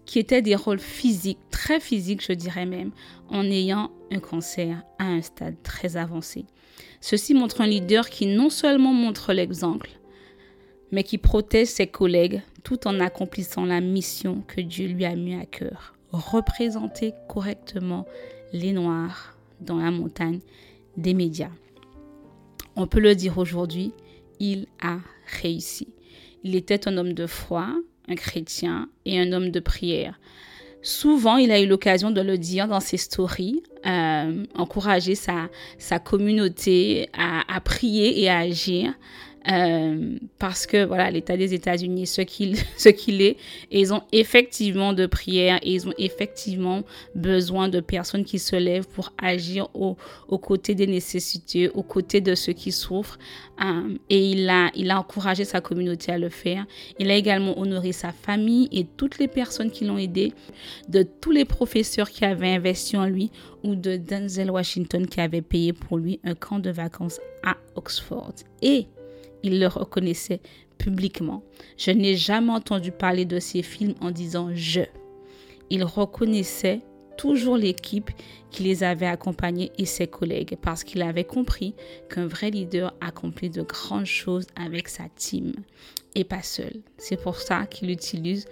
qui 0.07 0.19
étaient 0.19 0.41
des 0.41 0.55
rôles 0.55 0.79
physiques, 0.79 1.39
très 1.51 1.79
physiques, 1.79 2.25
je 2.27 2.33
dirais 2.33 2.65
même, 2.65 2.91
en 3.29 3.45
ayant 3.45 3.91
un 4.11 4.19
cancer 4.19 4.83
à 4.99 5.05
un 5.05 5.21
stade 5.21 5.57
très 5.63 5.99
avancé. 5.99 6.47
Ceci 7.01 7.35
montre 7.35 7.61
un 7.61 7.67
leader 7.67 8.09
qui 8.09 8.27
non 8.27 8.51
seulement 8.51 8.93
montre 8.93 9.33
l'exemple, 9.33 9.91
mais 10.91 11.03
qui 11.03 11.19
protège 11.19 11.69
ses 11.69 11.87
collègues 11.87 12.43
tout 12.63 12.87
en 12.87 13.01
accomplissant 13.01 13.65
la 13.65 13.81
mission 13.81 14.43
que 14.47 14.61
Dieu 14.61 14.89
lui 14.89 15.05
a 15.05 15.17
mis 15.17 15.35
à 15.35 15.47
cœur. 15.47 15.95
Représenter 16.13 17.15
correctement 17.29 18.07
les 18.53 18.73
Noirs 18.73 19.37
dans 19.61 19.79
la 19.79 19.91
montagne 19.91 20.41
des 20.97 21.15
médias. 21.15 21.51
On 22.77 22.87
peut 22.87 23.01
le 23.01 23.15
dire 23.15 23.39
aujourd'hui, 23.39 23.93
il 24.41 24.67
a 24.81 24.99
réussi. 25.41 25.89
Il 26.43 26.55
était 26.55 26.89
un 26.89 26.97
homme 26.97 27.13
de 27.13 27.27
foi, 27.27 27.69
un 28.09 28.15
chrétien 28.15 28.89
et 29.05 29.19
un 29.19 29.33
homme 29.33 29.51
de 29.51 29.61
prière. 29.61 30.19
Souvent, 30.83 31.37
il 31.37 31.53
a 31.53 31.61
eu 31.61 31.67
l'occasion 31.67 32.11
de 32.11 32.21
le 32.21 32.37
dire 32.37 32.67
dans 32.67 32.81
ses 32.81 32.97
stories, 32.97 33.63
euh, 33.87 34.45
encourager 34.55 35.15
sa, 35.15 35.49
sa 35.79 36.01
communauté 36.01 37.09
à, 37.13 37.43
à, 37.55 37.61
prier 37.61 38.21
et 38.21 38.29
à 38.29 38.39
agir. 38.39 38.93
Euh, 39.51 40.19
parce 40.39 40.67
que 40.67 40.85
voilà 40.85 41.11
l'état 41.11 41.37
des 41.37 41.53
États-Unis 41.53 42.07
ce 42.07 42.23
qu'il 42.23 42.57
ce 42.77 42.89
qu'il 42.89 43.21
est. 43.23 43.37
Ils 43.71 43.93
ont 43.93 44.03
effectivement 44.13 44.93
de 44.93 45.07
prières 45.07 45.59
et 45.63 45.73
ils 45.73 45.89
ont 45.89 45.95
effectivement 45.99 46.83
besoin 47.15 47.69
de 47.69 47.81
personnes 47.81 48.25
qui 48.25 48.39
se 48.39 48.55
lèvent 48.55 48.87
pour 48.87 49.13
agir 49.21 49.69
au, 49.75 49.97
aux 50.29 50.39
côtés 50.39 50.75
des 50.75 50.87
nécessités 50.87 51.69
aux 51.71 51.83
côtés 51.83 52.21
de 52.21 52.35
ceux 52.35 52.53
qui 52.53 52.71
souffrent. 52.73 53.19
Euh, 53.65 53.97
et 54.11 54.31
il 54.31 54.49
a 54.49 54.71
il 54.75 54.91
a 54.91 54.99
encouragé 54.99 55.45
sa 55.45 55.61
communauté 55.61 56.13
à 56.13 56.19
le 56.19 56.29
faire. 56.29 56.65
Il 56.99 57.11
a 57.11 57.15
également 57.15 57.59
honoré 57.59 57.93
sa 57.93 58.13
famille 58.13 58.69
et 58.71 58.87
toutes 58.97 59.19
les 59.19 59.29
personnes 59.29 59.71
qui 59.71 59.85
l'ont 59.85 59.99
aidé 59.99 60.33
de 60.89 61.03
tous 61.03 61.33
les 61.33 61.45
professeurs 61.45 62.11
qui 62.11 62.25
avaient 62.25 62.55
investi 62.55 62.97
en 62.97 63.07
lui 63.07 63.31
ou 63.65 63.75
de 63.75 63.97
Denzel 63.97 64.51
Washington 64.51 65.07
qui 65.07 65.21
avait 65.21 65.43
payé 65.43 65.73
pour 65.73 65.99
lui 65.99 66.21
un 66.25 66.35
camp 66.35 66.59
de 66.59 66.71
vacances 66.71 67.21
à 67.45 67.57
Oxford. 67.75 68.35
Et 68.61 68.87
il 69.43 69.61
le 69.61 69.67
reconnaissait 69.67 70.41
publiquement. 70.79 71.43
Je 71.77 71.91
n'ai 71.91 72.17
jamais 72.17 72.53
entendu 72.53 72.93
parler 72.93 73.25
de 73.25 73.39
ces 73.39 73.63
films 73.63 73.95
en 74.01 74.11
disant 74.11 74.51
je. 74.55 74.83
Il 75.71 75.85
reconnaissait 75.85 76.81
toujours 77.17 77.57
l'équipe 77.57 78.11
qui 78.51 78.63
les 78.65 78.83
avait 78.83 79.07
accompagnés 79.07 79.71
et 79.79 79.87
ses 79.87 80.07
collègues 80.07 80.57
parce 80.61 80.85
qu'il 80.85 81.03
avait 81.03 81.25
compris 81.25 81.75
qu'un 82.09 82.27
vrai 82.27 82.51
leader 82.51 82.95
accomplit 83.01 83.51
de 83.51 83.63
grandes 83.63 84.07
choses 84.07 84.47
avec 84.57 84.89
sa 84.89 85.05
team 85.15 85.53
et 86.15 86.25
pas 86.25 86.43
seul. 86.43 86.73
C'est 86.99 87.21
pour 87.21 87.37
ça 87.37 87.67
qu'il 87.67 87.91
utilise 87.91 88.47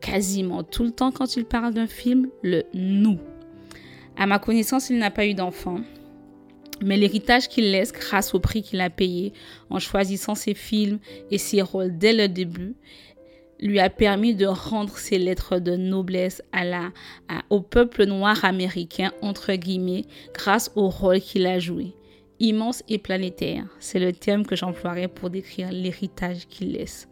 quasiment 0.00 0.62
tout 0.62 0.84
le 0.84 0.90
temps 0.90 1.12
quand 1.12 1.36
il 1.36 1.44
parle 1.44 1.74
d'un 1.74 1.86
film 1.86 2.28
le 2.42 2.64
nous. 2.74 3.18
À 4.16 4.26
ma 4.26 4.38
connaissance, 4.38 4.90
il 4.90 4.98
n'a 4.98 5.10
pas 5.10 5.26
eu 5.26 5.34
d'enfant. 5.34 5.80
Mais 6.82 6.96
l'héritage 6.96 7.48
qu'il 7.48 7.70
laisse 7.70 7.92
grâce 7.92 8.34
au 8.34 8.40
prix 8.40 8.62
qu'il 8.62 8.80
a 8.80 8.90
payé 8.90 9.32
en 9.70 9.78
choisissant 9.78 10.34
ses 10.34 10.54
films 10.54 10.98
et 11.30 11.38
ses 11.38 11.62
rôles 11.62 11.96
dès 11.96 12.12
le 12.12 12.28
début 12.28 12.74
lui 13.60 13.78
a 13.80 13.88
permis 13.88 14.34
de 14.34 14.46
rendre 14.46 14.96
ses 14.98 15.18
lettres 15.18 15.58
de 15.58 15.76
noblesse 15.76 16.42
à 16.52 16.64
la, 16.64 16.92
au 17.50 17.60
peuple 17.60 18.04
noir 18.04 18.44
américain, 18.44 19.12
entre 19.22 19.54
guillemets, 19.54 20.04
grâce 20.34 20.70
au 20.74 20.88
rôle 20.88 21.20
qu'il 21.20 21.46
a 21.46 21.58
joué. 21.58 21.94
Immense 22.40 22.82
et 22.88 22.98
planétaire, 22.98 23.64
c'est 23.78 24.00
le 24.00 24.12
terme 24.12 24.44
que 24.44 24.56
j'emploierais 24.56 25.08
pour 25.08 25.30
décrire 25.30 25.70
l'héritage 25.70 26.46
qu'il 26.48 26.72
laisse. 26.72 27.08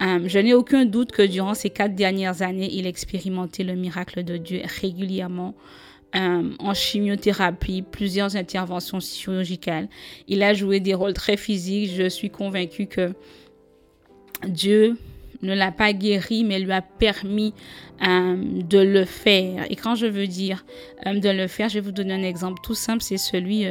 Euh, 0.00 0.20
je 0.26 0.38
n'ai 0.38 0.54
aucun 0.54 0.84
doute 0.84 1.12
que 1.12 1.22
durant 1.22 1.54
ces 1.54 1.70
quatre 1.70 1.94
dernières 1.94 2.42
années, 2.42 2.68
il 2.72 2.86
a 2.86 2.88
expérimenté 2.88 3.64
le 3.64 3.74
miracle 3.74 4.22
de 4.22 4.36
Dieu 4.36 4.62
régulièrement 4.80 5.54
euh, 6.16 6.50
en 6.60 6.74
chimiothérapie, 6.74 7.82
plusieurs 7.82 8.36
interventions 8.36 9.00
chirurgicales. 9.00 9.88
Il 10.28 10.44
a 10.44 10.54
joué 10.54 10.78
des 10.78 10.94
rôles 10.94 11.14
très 11.14 11.36
physiques. 11.36 11.90
Je 11.96 12.08
suis 12.08 12.30
convaincue 12.30 12.86
que 12.86 13.14
Dieu 14.46 14.96
ne 15.42 15.54
l'a 15.54 15.72
pas 15.72 15.92
guéri, 15.92 16.44
mais 16.44 16.60
lui 16.60 16.70
a 16.70 16.82
permis 16.82 17.52
euh, 18.06 18.36
de 18.36 18.78
le 18.78 19.04
faire. 19.04 19.66
Et 19.70 19.74
quand 19.74 19.96
je 19.96 20.06
veux 20.06 20.28
dire 20.28 20.64
euh, 21.04 21.18
de 21.18 21.28
le 21.30 21.48
faire, 21.48 21.68
je 21.68 21.74
vais 21.74 21.80
vous 21.80 21.90
donner 21.90 22.14
un 22.14 22.22
exemple 22.22 22.60
tout 22.62 22.76
simple. 22.76 23.02
C'est 23.02 23.18
celui 23.18 23.66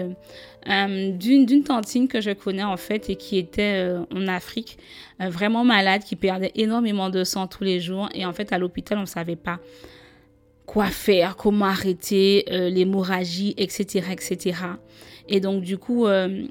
d'une 0.65 1.63
tantine 1.63 2.09
que 2.09 2.19
je 2.19 2.31
connais 2.31 2.63
en 2.63 2.77
fait 2.77 3.09
et 3.09 3.15
qui 3.15 3.37
était 3.37 3.89
en 4.13 4.27
Afrique, 4.27 4.77
vraiment 5.19 5.63
malade, 5.63 6.03
qui 6.03 6.17
perdait 6.17 6.51
énormément 6.55 7.09
de 7.09 7.23
sang 7.23 7.47
tous 7.47 7.63
les 7.63 7.79
jours. 7.79 8.09
Et 8.13 8.25
en 8.25 8.33
fait, 8.33 8.51
à 8.51 8.57
l'hôpital, 8.57 8.97
on 8.97 9.01
ne 9.01 9.05
savait 9.05 9.37
pas 9.37 9.59
quoi 10.65 10.87
faire, 10.87 11.35
comment 11.35 11.65
arrêter 11.65 12.45
euh, 12.51 12.69
l'hémorragie, 12.69 13.53
etc., 13.57 14.07
etc. 14.11 14.55
Et 15.27 15.39
donc, 15.39 15.63
du 15.63 15.77
coup, 15.77 16.05
euh, 16.05 16.45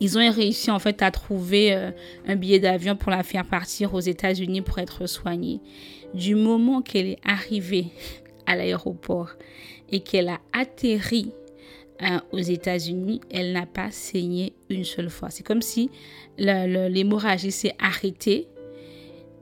ils 0.00 0.18
ont 0.18 0.30
réussi 0.30 0.70
en 0.70 0.78
fait 0.78 1.02
à 1.02 1.10
trouver 1.10 1.74
euh, 1.74 1.90
un 2.26 2.36
billet 2.36 2.58
d'avion 2.58 2.96
pour 2.96 3.10
la 3.10 3.22
faire 3.22 3.46
partir 3.46 3.94
aux 3.94 4.00
États-Unis 4.00 4.62
pour 4.62 4.78
être 4.78 5.06
soignée. 5.06 5.60
Du 6.14 6.34
moment 6.34 6.82
qu'elle 6.82 7.06
est 7.06 7.18
arrivée 7.24 7.86
à 8.46 8.56
l'aéroport 8.56 9.30
et 9.90 10.00
qu'elle 10.00 10.28
a 10.28 10.38
atterri 10.52 11.32
euh, 12.02 12.18
aux 12.32 12.38
États-Unis, 12.38 13.20
elle 13.30 13.52
n'a 13.52 13.66
pas 13.66 13.90
saigné 13.90 14.54
une 14.68 14.84
seule 14.84 15.10
fois. 15.10 15.30
C'est 15.30 15.42
comme 15.42 15.62
si 15.62 15.90
l'hémorragie 16.38 17.52
s'est 17.52 17.74
arrêtée 17.78 18.48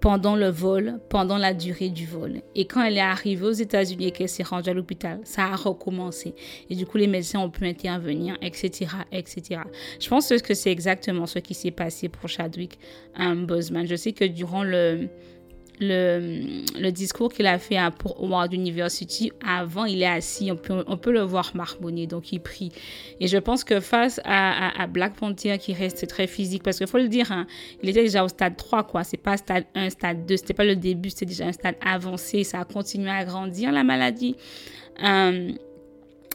pendant 0.05 0.37
le 0.37 0.51
vol, 0.51 1.01
pendant 1.09 1.39
la 1.39 1.55
durée 1.55 1.89
du 1.89 2.05
vol. 2.05 2.43
Et 2.55 2.67
quand 2.67 2.85
elle 2.85 2.99
est 2.99 3.01
arrivée 3.01 3.47
aux 3.47 3.53
États-Unis 3.53 4.09
et 4.09 4.11
qu'elle 4.11 4.29
s'est 4.29 4.43
rendue 4.43 4.69
à 4.69 4.75
l'hôpital, 4.75 5.19
ça 5.25 5.45
a 5.45 5.57
recommencé. 5.57 6.35
Et 6.69 6.75
du 6.75 6.85
coup, 6.85 6.99
les 6.99 7.07
médecins 7.07 7.41
ont 7.41 7.49
pu 7.49 7.67
intervenir, 7.67 8.37
etc., 8.43 8.91
etc. 9.13 9.63
Je 9.99 10.07
pense 10.11 10.29
que 10.43 10.53
c'est 10.53 10.71
exactement 10.71 11.25
ce 11.25 11.39
qui 11.39 11.55
s'est 11.55 11.71
passé 11.71 12.11
pour 12.11 12.29
Chadwick 12.29 12.79
Boseman. 13.19 13.87
Je 13.87 13.97
sais 13.97 14.13
que 14.13 14.27
durant 14.27 14.63
le, 14.63 15.09
le, 15.81 16.91
discours 16.91 17.33
qu'il 17.33 17.47
a 17.47 17.59
fait 17.59 17.79
pour 17.99 18.23
Howard 18.23 18.53
University, 18.53 19.33
avant, 19.47 19.85
il 19.85 20.03
est 20.03 20.07
assis, 20.07 20.51
on 20.51 20.57
peut, 20.57 20.85
on 20.87 20.97
peut 20.97 21.13
le 21.13 21.23
voir 21.23 21.53
marmonner, 21.55 22.07
donc 22.07 22.33
il 22.33 22.41
prie. 22.41 22.71
Et 23.21 23.27
je 23.27 23.39
pense 23.39 23.65
que 23.65 23.81
face 23.81 24.21
à, 24.25 24.87
Black 24.87 25.15
Panther, 25.15 25.59
qui 25.59 25.73
reste 25.73 26.07
très 26.07 26.27
physique, 26.27 26.63
parce 26.63 26.79
qu'il 26.79 26.87
faut 26.87 26.99
le 26.99 27.09
dire, 27.09 27.33
hein, 27.33 27.47
il 27.83 27.89
était 27.89 28.03
déjà 28.03 28.25
au 28.25 28.29
stade 28.29 28.57
3, 28.57 28.85
quoi. 28.85 29.05
C'est 29.05 29.17
pas 29.17 29.37
stade 29.37 29.65
1, 29.75 29.91
stade 29.91 30.27
2, 30.27 30.37
c'était 30.37 30.55
pas 30.55 30.65
le 30.65 30.77
début, 30.77 31.11
c'était 31.11 31.27
déjà 31.27 31.47
un 31.47 31.53
stade 31.53 31.77
avancé, 31.85 32.45
ça 32.45 32.61
a 32.61 32.65
continué 32.65 33.11
à 33.11 33.25
grandir, 33.25 33.73
la 33.73 33.85
maladie. 33.85 34.37
Euh, 35.03 35.53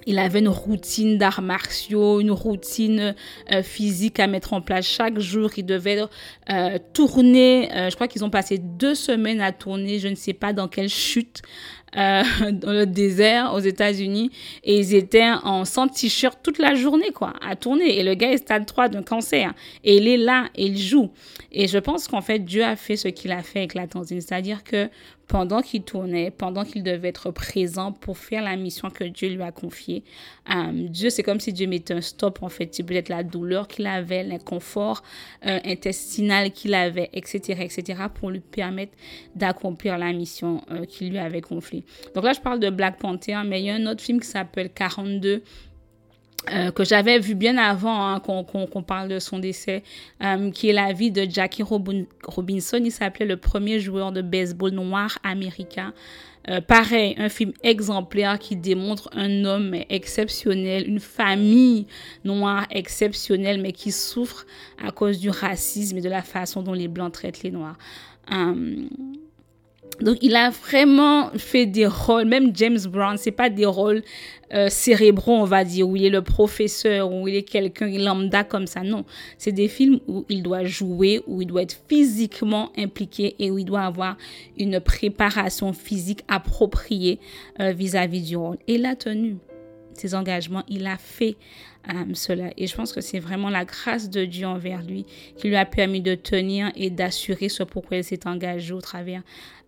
il 0.06 0.20
avait 0.20 0.40
une 0.40 0.50
routine 0.50 1.18
d'arts 1.18 1.42
martiaux, 1.42 2.20
une 2.20 2.32
routine 2.32 3.16
euh, 3.52 3.64
physique 3.64 4.20
à 4.20 4.28
mettre 4.28 4.54
en 4.54 4.62
place 4.62 4.86
chaque 4.86 5.20
jour. 5.20 5.50
Il 5.58 5.66
devait 5.66 6.04
euh, 6.50 6.78
tourner. 6.94 7.70
Euh, 7.74 7.90
je 7.90 7.96
crois 7.96 8.08
qu'ils 8.08 8.24
ont 8.24 8.30
passé 8.30 8.58
deux 8.58 8.96
semaines 8.96 9.42
à 9.42 9.52
tourner. 9.52 10.00
Je 10.00 10.08
ne 10.08 10.16
sais 10.16 10.34
pas 10.34 10.54
dans 10.54 10.68
quelle 10.68 10.90
chute. 10.90 11.42
dans 11.96 12.72
le 12.72 12.86
désert 12.86 13.52
aux 13.56 13.60
États-Unis 13.60 14.30
et 14.64 14.78
ils 14.78 14.94
étaient 14.94 15.32
en 15.44 15.66
sans 15.66 15.88
t-shirt 15.88 16.38
toute 16.44 16.60
la 16.60 16.76
journée 16.76 17.10
quoi 17.10 17.34
à 17.42 17.56
tourner 17.56 17.98
et 17.98 18.04
le 18.04 18.14
gars 18.14 18.32
est 18.32 18.38
stade 18.38 18.68
3 18.68 18.90
d'un 18.90 19.02
cancer 19.02 19.56
et 19.84 19.98
il 19.98 20.08
est 20.08 20.18
là 20.18 20.50
et 20.54 20.68
il 20.68 20.78
joue 20.78 21.10
et 21.52 21.66
je 21.66 21.80
pense 21.80 22.08
qu'en 22.08 22.22
fait 22.22 22.38
Dieu 22.38 22.64
a 22.64 22.76
fait 22.76 22.96
ce 22.96 23.08
qu'il 23.08 23.32
a 23.32 23.42
fait 23.42 23.62
avec 23.62 23.74
la 23.74 23.88
tanzine 23.88 24.22
c'est-à-dire 24.22 24.64
que 24.64 24.88
pendant 25.30 25.62
qu'il 25.62 25.84
tournait, 25.84 26.32
pendant 26.32 26.66
qu'il 26.66 26.82
devait 26.82 27.10
être 27.10 27.30
présent 27.30 27.92
pour 27.92 28.18
faire 28.18 28.42
la 28.42 28.56
mission 28.56 28.90
que 28.90 29.04
Dieu 29.04 29.30
lui 29.30 29.44
a 29.44 29.52
confiée. 29.52 30.04
Euh, 30.50 30.72
Dieu, 30.74 31.12
c'est 31.12 31.22
comme 31.22 31.40
si 31.40 31.54
Dieu 31.54 31.68
mettait 31.68 31.94
un 31.94 32.02
stop, 32.02 32.40
en 32.42 32.50
fait. 32.50 32.74
C'est 32.74 32.82
peut-être 32.82 33.10
la 33.10 33.24
douleur 33.24 33.68
qu'il 33.68 33.86
avait, 33.86 34.24
l'inconfort 34.24 35.04
euh, 35.46 35.60
intestinal 35.64 36.52
qu'il 36.52 36.74
avait, 36.74 37.12
etc., 37.14 37.62
etc., 37.62 38.06
pour 38.14 38.32
lui 38.32 38.40
permettre 38.40 38.94
d'accomplir 39.36 40.00
la 40.00 40.12
mission 40.14 40.64
euh, 40.72 40.86
qu'il 40.86 41.12
lui 41.12 41.20
avait 41.20 41.42
confiée. 41.42 41.86
Donc 42.16 42.24
là, 42.24 42.34
je 42.34 42.40
parle 42.40 42.60
de 42.60 42.72
Black 42.72 42.98
Panther, 42.98 43.38
mais 43.46 43.62
il 43.62 43.66
y 43.66 43.70
a 43.70 43.76
un 43.76 43.86
autre 43.86 44.02
film 44.02 44.20
qui 44.20 44.28
s'appelle 44.28 44.72
42 44.74 45.44
euh, 46.52 46.72
que 46.72 46.84
j'avais 46.84 47.20
vu 47.20 47.36
bien 47.36 47.58
avant 47.58 48.14
hein, 48.14 48.20
qu'on 48.20 48.84
parle 48.84 49.10
de 49.10 49.20
son 49.20 49.40
décès, 49.40 49.84
euh, 50.24 50.52
qui 50.52 50.70
est 50.70 50.74
la 50.74 50.94
vie 50.94 51.12
de 51.12 51.28
Jackie 51.30 51.64
Robinson. 51.64 52.82
Il 52.84 52.92
s'appelait 52.92 53.26
le 53.26 53.38
premier 53.38 53.80
joueur 53.80 54.12
de 54.12 54.22
baseball 54.22 54.72
noir 54.72 55.20
américain. 55.24 55.94
Euh, 56.50 56.62
pareil, 56.62 57.16
un 57.18 57.30
film 57.30 57.52
exemplaire 57.62 58.40
qui 58.40 58.56
démontre 58.56 59.10
un 59.14 59.44
homme 59.44 59.76
exceptionnel, 59.90 60.88
une 60.88 61.02
famille 61.02 61.86
noire 62.24 62.66
exceptionnelle, 62.72 63.62
mais 63.62 63.74
qui 63.74 63.92
souffre 63.92 64.46
à 64.84 64.92
cause 64.92 65.20
du 65.20 65.30
racisme 65.30 65.98
et 65.98 66.02
de 66.02 66.10
la 66.10 66.22
façon 66.22 66.64
dont 66.64 66.74
les 66.74 66.88
Blancs 66.88 67.12
traitent 67.12 67.44
les 67.44 67.52
Noirs. 67.52 67.78
Donc, 70.02 70.18
il 70.22 70.36
a 70.36 70.50
vraiment 70.50 71.30
fait 71.38 71.66
des 71.66 71.86
rôles, 71.86 72.26
même 72.26 72.52
James 72.56 72.80
Brown, 72.88 73.18
c'est 73.18 73.32
pas 73.32 73.50
des 73.50 73.66
rôles 73.66 74.02
euh, 74.54 74.70
cérébraux, 74.70 75.36
on 75.36 75.44
va 75.44 75.64
dire, 75.64 75.88
où 75.88 75.96
il 75.96 76.06
est 76.06 76.10
le 76.10 76.22
professeur, 76.22 77.12
où 77.12 77.28
il 77.28 77.36
est 77.36 77.44
quelqu'un 77.44 77.88
lambda 77.88 78.44
comme 78.44 78.66
ça. 78.66 78.82
Non, 78.82 79.06
c'est 79.38 79.52
des 79.52 79.68
films 79.68 80.00
où 80.08 80.26
il 80.30 80.42
doit 80.42 80.64
jouer, 80.64 81.22
où 81.28 81.42
il 81.42 81.48
doit 81.48 81.64
être 81.64 81.80
physiquement 81.88 82.72
impliqué 82.78 83.36
et 83.40 83.52
où 83.52 83.60
il 83.60 83.66
doit 83.66 83.82
avoir 83.82 84.18
une 84.58 84.80
préparation 84.80 85.74
physique 85.74 86.22
appropriée 86.28 87.20
euh, 87.60 87.72
vis-à-vis 87.72 88.22
du 88.22 88.38
rôle. 88.38 88.58
Et 88.68 88.76
il 88.76 88.86
a 88.86 88.96
tenu 88.96 89.38
ses 89.94 90.16
engagements, 90.16 90.64
il 90.68 90.88
a 90.88 90.98
fait 90.98 91.36
euh, 91.90 92.14
cela. 92.14 92.52
Et 92.58 92.68
je 92.68 92.76
pense 92.76 92.94
que 92.94 93.02
c'est 93.02 93.20
vraiment 93.20 93.50
la 93.50 93.66
grâce 93.66 94.10
de 94.10 94.26
Dieu 94.26 94.46
envers 94.48 94.84
lui 94.84 95.06
qui 95.38 95.48
lui 95.48 95.56
a 95.56 95.66
permis 95.66 96.02
de 96.02 96.16
tenir 96.16 96.72
et 96.76 96.90
d'assurer 96.90 97.50
ce 97.50 97.64
pourquoi 97.64 97.98
il 97.98 98.04
s'est 98.04 98.28
engagé 98.28 98.74
au 98.74 98.82
travers 98.82 99.22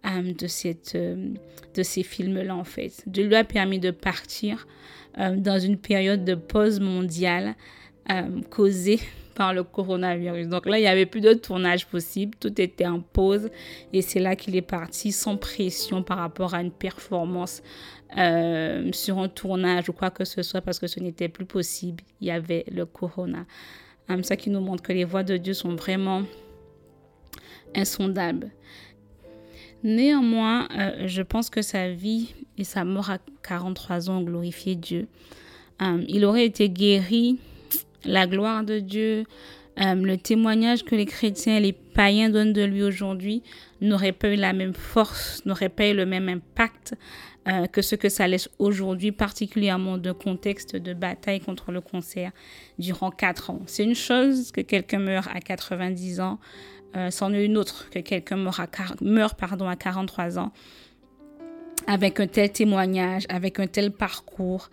de, 0.04 0.48
cette, 0.48 0.96
euh, 0.96 1.34
de 1.76 1.84
ces 1.84 2.04
films-là, 2.04 2.56
en 2.56 2.64
fait. 2.64 3.04
Dieu 3.06 3.28
lui 3.28 3.36
a 3.36 3.44
permis 3.44 3.80
de 3.80 3.92
partir 3.92 4.68
euh, 5.20 5.36
dans 5.36 5.60
une 5.60 5.78
période 5.78 6.24
de 6.24 6.36
pause 6.36 6.80
mondiale 6.80 7.56
euh, 8.10 8.42
causée 8.50 9.00
par 9.36 9.54
le 9.54 9.64
coronavirus. 9.64 10.48
Donc 10.48 10.66
là, 10.66 10.78
il 10.78 10.82
n'y 10.82 10.88
avait 10.88 11.06
plus 11.06 11.22
de 11.22 11.34
tournage 11.34 11.88
possible, 11.88 12.36
tout 12.40 12.60
était 12.62 12.86
en 12.86 13.00
pause 13.00 13.50
et 13.94 14.02
c'est 14.02 14.20
là 14.20 14.36
qu'il 14.36 14.56
est 14.56 14.62
parti 14.62 15.12
sans 15.12 15.38
pression 15.38 16.04
par 16.04 16.18
rapport 16.18 16.54
à 16.54 16.62
une 16.62 16.72
performance 16.72 17.62
sur 18.92 19.20
un 19.20 19.30
tournage 19.30 19.88
ou 19.88 19.94
quoi 19.94 20.10
que 20.10 20.26
ce 20.26 20.44
soit 20.44 20.60
parce 20.60 20.80
que 20.80 20.88
ce 20.88 21.00
n'était 21.00 21.30
plus 21.30 21.46
possible. 21.46 22.04
Il 22.20 22.28
y 22.28 22.32
avait 22.32 22.66
le 22.70 22.86
corona. 22.86 23.46
ça 24.24 24.36
qui 24.36 24.50
nous 24.50 24.60
montre 24.60 24.84
que 24.84 24.92
les 24.92 25.06
voies 25.06 25.24
de 25.24 25.38
Dieu 25.38 25.54
sont 25.54 25.76
vraiment 25.76 26.24
insondables. 27.74 28.52
Néanmoins, 29.84 30.68
euh, 30.78 31.08
je 31.08 31.22
pense 31.22 31.50
que 31.50 31.62
sa 31.62 31.90
vie 31.90 32.36
et 32.58 32.64
sa 32.64 32.84
mort 32.84 33.10
à 33.10 33.18
43 33.44 34.10
ans 34.10 34.20
ont 34.20 34.24
glorifié 34.24 34.76
Dieu. 34.76 35.08
Euh, 35.82 36.04
il 36.08 36.24
aurait 36.26 36.46
été 36.46 36.70
guéri, 36.70 37.40
la 38.06 38.28
gloire 38.28 38.64
de 38.64 38.80
Dieu, 38.80 39.26
euh, 39.80 39.96
le 39.96 40.18
témoignage 40.18 40.84
que 40.84 40.96
les 40.96 41.06
chrétiens 41.06 41.58
et 41.58 41.60
les 41.60 41.74
païens 41.74 42.30
donnent 42.30 42.54
de 42.54 42.64
lui 42.64 42.84
aujourd'hui 42.84 43.42
n'aurait 43.80 44.12
pas 44.12 44.30
eu 44.30 44.36
la 44.36 44.54
même 44.54 44.74
force, 44.74 45.46
n'aurait 45.46 45.70
pas 45.70 45.88
eu 45.88 45.94
le 45.94 46.06
même 46.06 46.30
impact 46.30 46.96
que 47.72 47.82
ce 47.82 47.96
que 47.96 48.08
ça 48.08 48.28
laisse 48.28 48.50
aujourd'hui, 48.60 49.12
particulièrement 49.12 49.98
de 49.98 50.12
contexte 50.12 50.76
de 50.76 50.94
bataille 50.94 51.40
contre 51.40 51.72
le 51.72 51.82
cancer 51.82 52.32
durant 52.78 53.10
4 53.10 53.50
ans. 53.50 53.62
C'est 53.66 53.84
une 53.84 53.96
chose 53.96 54.52
que 54.52 54.62
quelqu'un 54.62 55.00
meurt 55.00 55.28
à 55.34 55.40
90 55.40 56.20
ans, 56.20 56.40
euh, 56.96 57.10
c'en 57.10 57.34
est 57.34 57.46
une 57.46 57.58
autre 57.58 57.90
que 57.90 58.00
quelqu'un 58.00 58.36
meurt, 58.36 58.60
à 58.60 58.68
43 58.68 60.40
ans 60.40 60.52
avec 61.88 62.20
un 62.20 62.28
tel 62.28 62.52
témoignage, 62.52 63.26
avec 63.30 63.60
un 63.60 63.66
tel 63.66 63.92
parcours, 63.92 64.70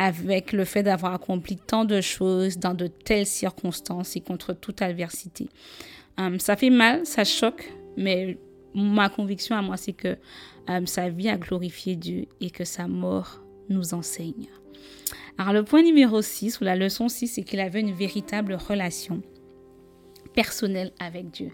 avec 0.00 0.52
le 0.52 0.64
fait 0.64 0.82
d'avoir 0.82 1.12
accompli 1.12 1.58
tant 1.58 1.84
de 1.84 2.00
choses 2.00 2.56
dans 2.56 2.72
de 2.72 2.86
telles 2.86 3.26
circonstances 3.26 4.16
et 4.16 4.22
contre 4.22 4.54
toute 4.54 4.80
adversité. 4.80 5.50
Euh, 6.18 6.38
ça 6.38 6.56
fait 6.56 6.70
mal, 6.70 7.04
ça 7.04 7.22
choque, 7.24 7.70
mais 7.98 8.38
ma 8.74 9.10
conviction 9.10 9.54
à 9.54 9.60
moi, 9.60 9.76
c'est 9.76 9.92
que 9.92 10.16
euh, 10.70 10.86
sa 10.86 11.10
vie 11.10 11.28
a 11.28 11.36
glorifié 11.36 11.96
Dieu 11.96 12.24
et 12.40 12.48
que 12.48 12.64
sa 12.64 12.88
mort 12.88 13.42
nous 13.68 13.92
enseigne. 13.92 14.48
Alors 15.36 15.52
le 15.52 15.64
point 15.64 15.82
numéro 15.82 16.22
6, 16.22 16.62
ou 16.62 16.64
la 16.64 16.76
leçon 16.76 17.10
6, 17.10 17.28
c'est 17.28 17.42
qu'il 17.42 17.60
avait 17.60 17.80
une 17.80 17.92
véritable 17.92 18.54
relation 18.54 19.20
personnel 20.32 20.92
avec 20.98 21.30
Dieu. 21.30 21.50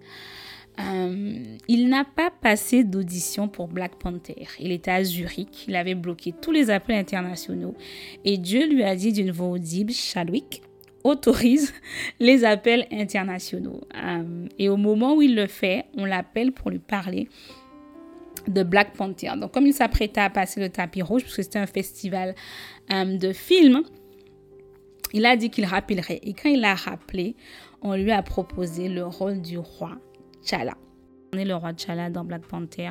Euh, 0.79 1.57
il 1.69 1.89
n'a 1.89 2.05
pas 2.05 2.31
passé 2.31 2.85
d'audition 2.85 3.49
pour 3.49 3.69
Black 3.69 3.97
Panther. 3.97 4.47
Il 4.61 4.73
était 4.73 4.91
à 4.91 5.03
Zurich, 5.05 5.67
il 5.69 5.77
avait 5.77 5.95
bloqué 5.95 6.35
tous 6.41 6.53
les 6.53 6.71
appels 6.71 6.97
internationaux 6.97 7.75
et 8.25 8.37
Dieu 8.37 8.67
lui 8.69 8.83
a 8.83 8.95
dit 8.95 9.13
d'une 9.13 9.31
voix 9.31 9.49
audible, 9.49 9.93
Chadwick 9.93 10.63
autorise 11.03 11.73
les 12.21 12.45
appels 12.45 12.87
internationaux. 12.93 13.81
Euh, 13.95 14.47
et 14.59 14.69
au 14.69 14.77
moment 14.77 15.15
où 15.15 15.23
il 15.23 15.35
le 15.35 15.47
fait, 15.47 15.87
on 15.97 16.05
l'appelle 16.05 16.53
pour 16.53 16.71
lui 16.71 16.79
parler 16.79 17.29
de 18.47 18.63
Black 18.63 18.93
Panther. 18.93 19.33
Donc 19.41 19.53
comme 19.53 19.67
il 19.67 19.75
s'apprêtait 19.75 20.21
à 20.21 20.31
passer 20.31 20.61
le 20.61 20.69
tapis 20.69 21.03
rouge, 21.03 21.23
parce 21.23 21.37
que 21.37 21.43
c'était 21.43 21.59
un 21.59 21.67
festival 21.67 22.35
euh, 22.93 23.17
de 23.17 23.33
films, 23.33 23.83
il 25.15 25.25
a 25.25 25.37
dit 25.37 25.49
qu'il 25.49 25.65
rappellerait. 25.65 26.21
Et 26.23 26.35
quand 26.35 26.51
il 26.51 26.65
a 26.65 26.75
rappelé, 26.75 27.35
on 27.81 27.95
lui 27.95 28.13
a 28.13 28.23
proposé 28.23 28.89
le 28.89 29.07
rôle 29.07 29.41
du 29.41 29.59
roi 29.59 29.99
On 31.33 31.39
est 31.39 31.45
le 31.45 31.55
roi 31.55 31.73
T'Challa 31.73 32.11
dans 32.11 32.25
Black 32.25 32.43
Panther. 32.47 32.91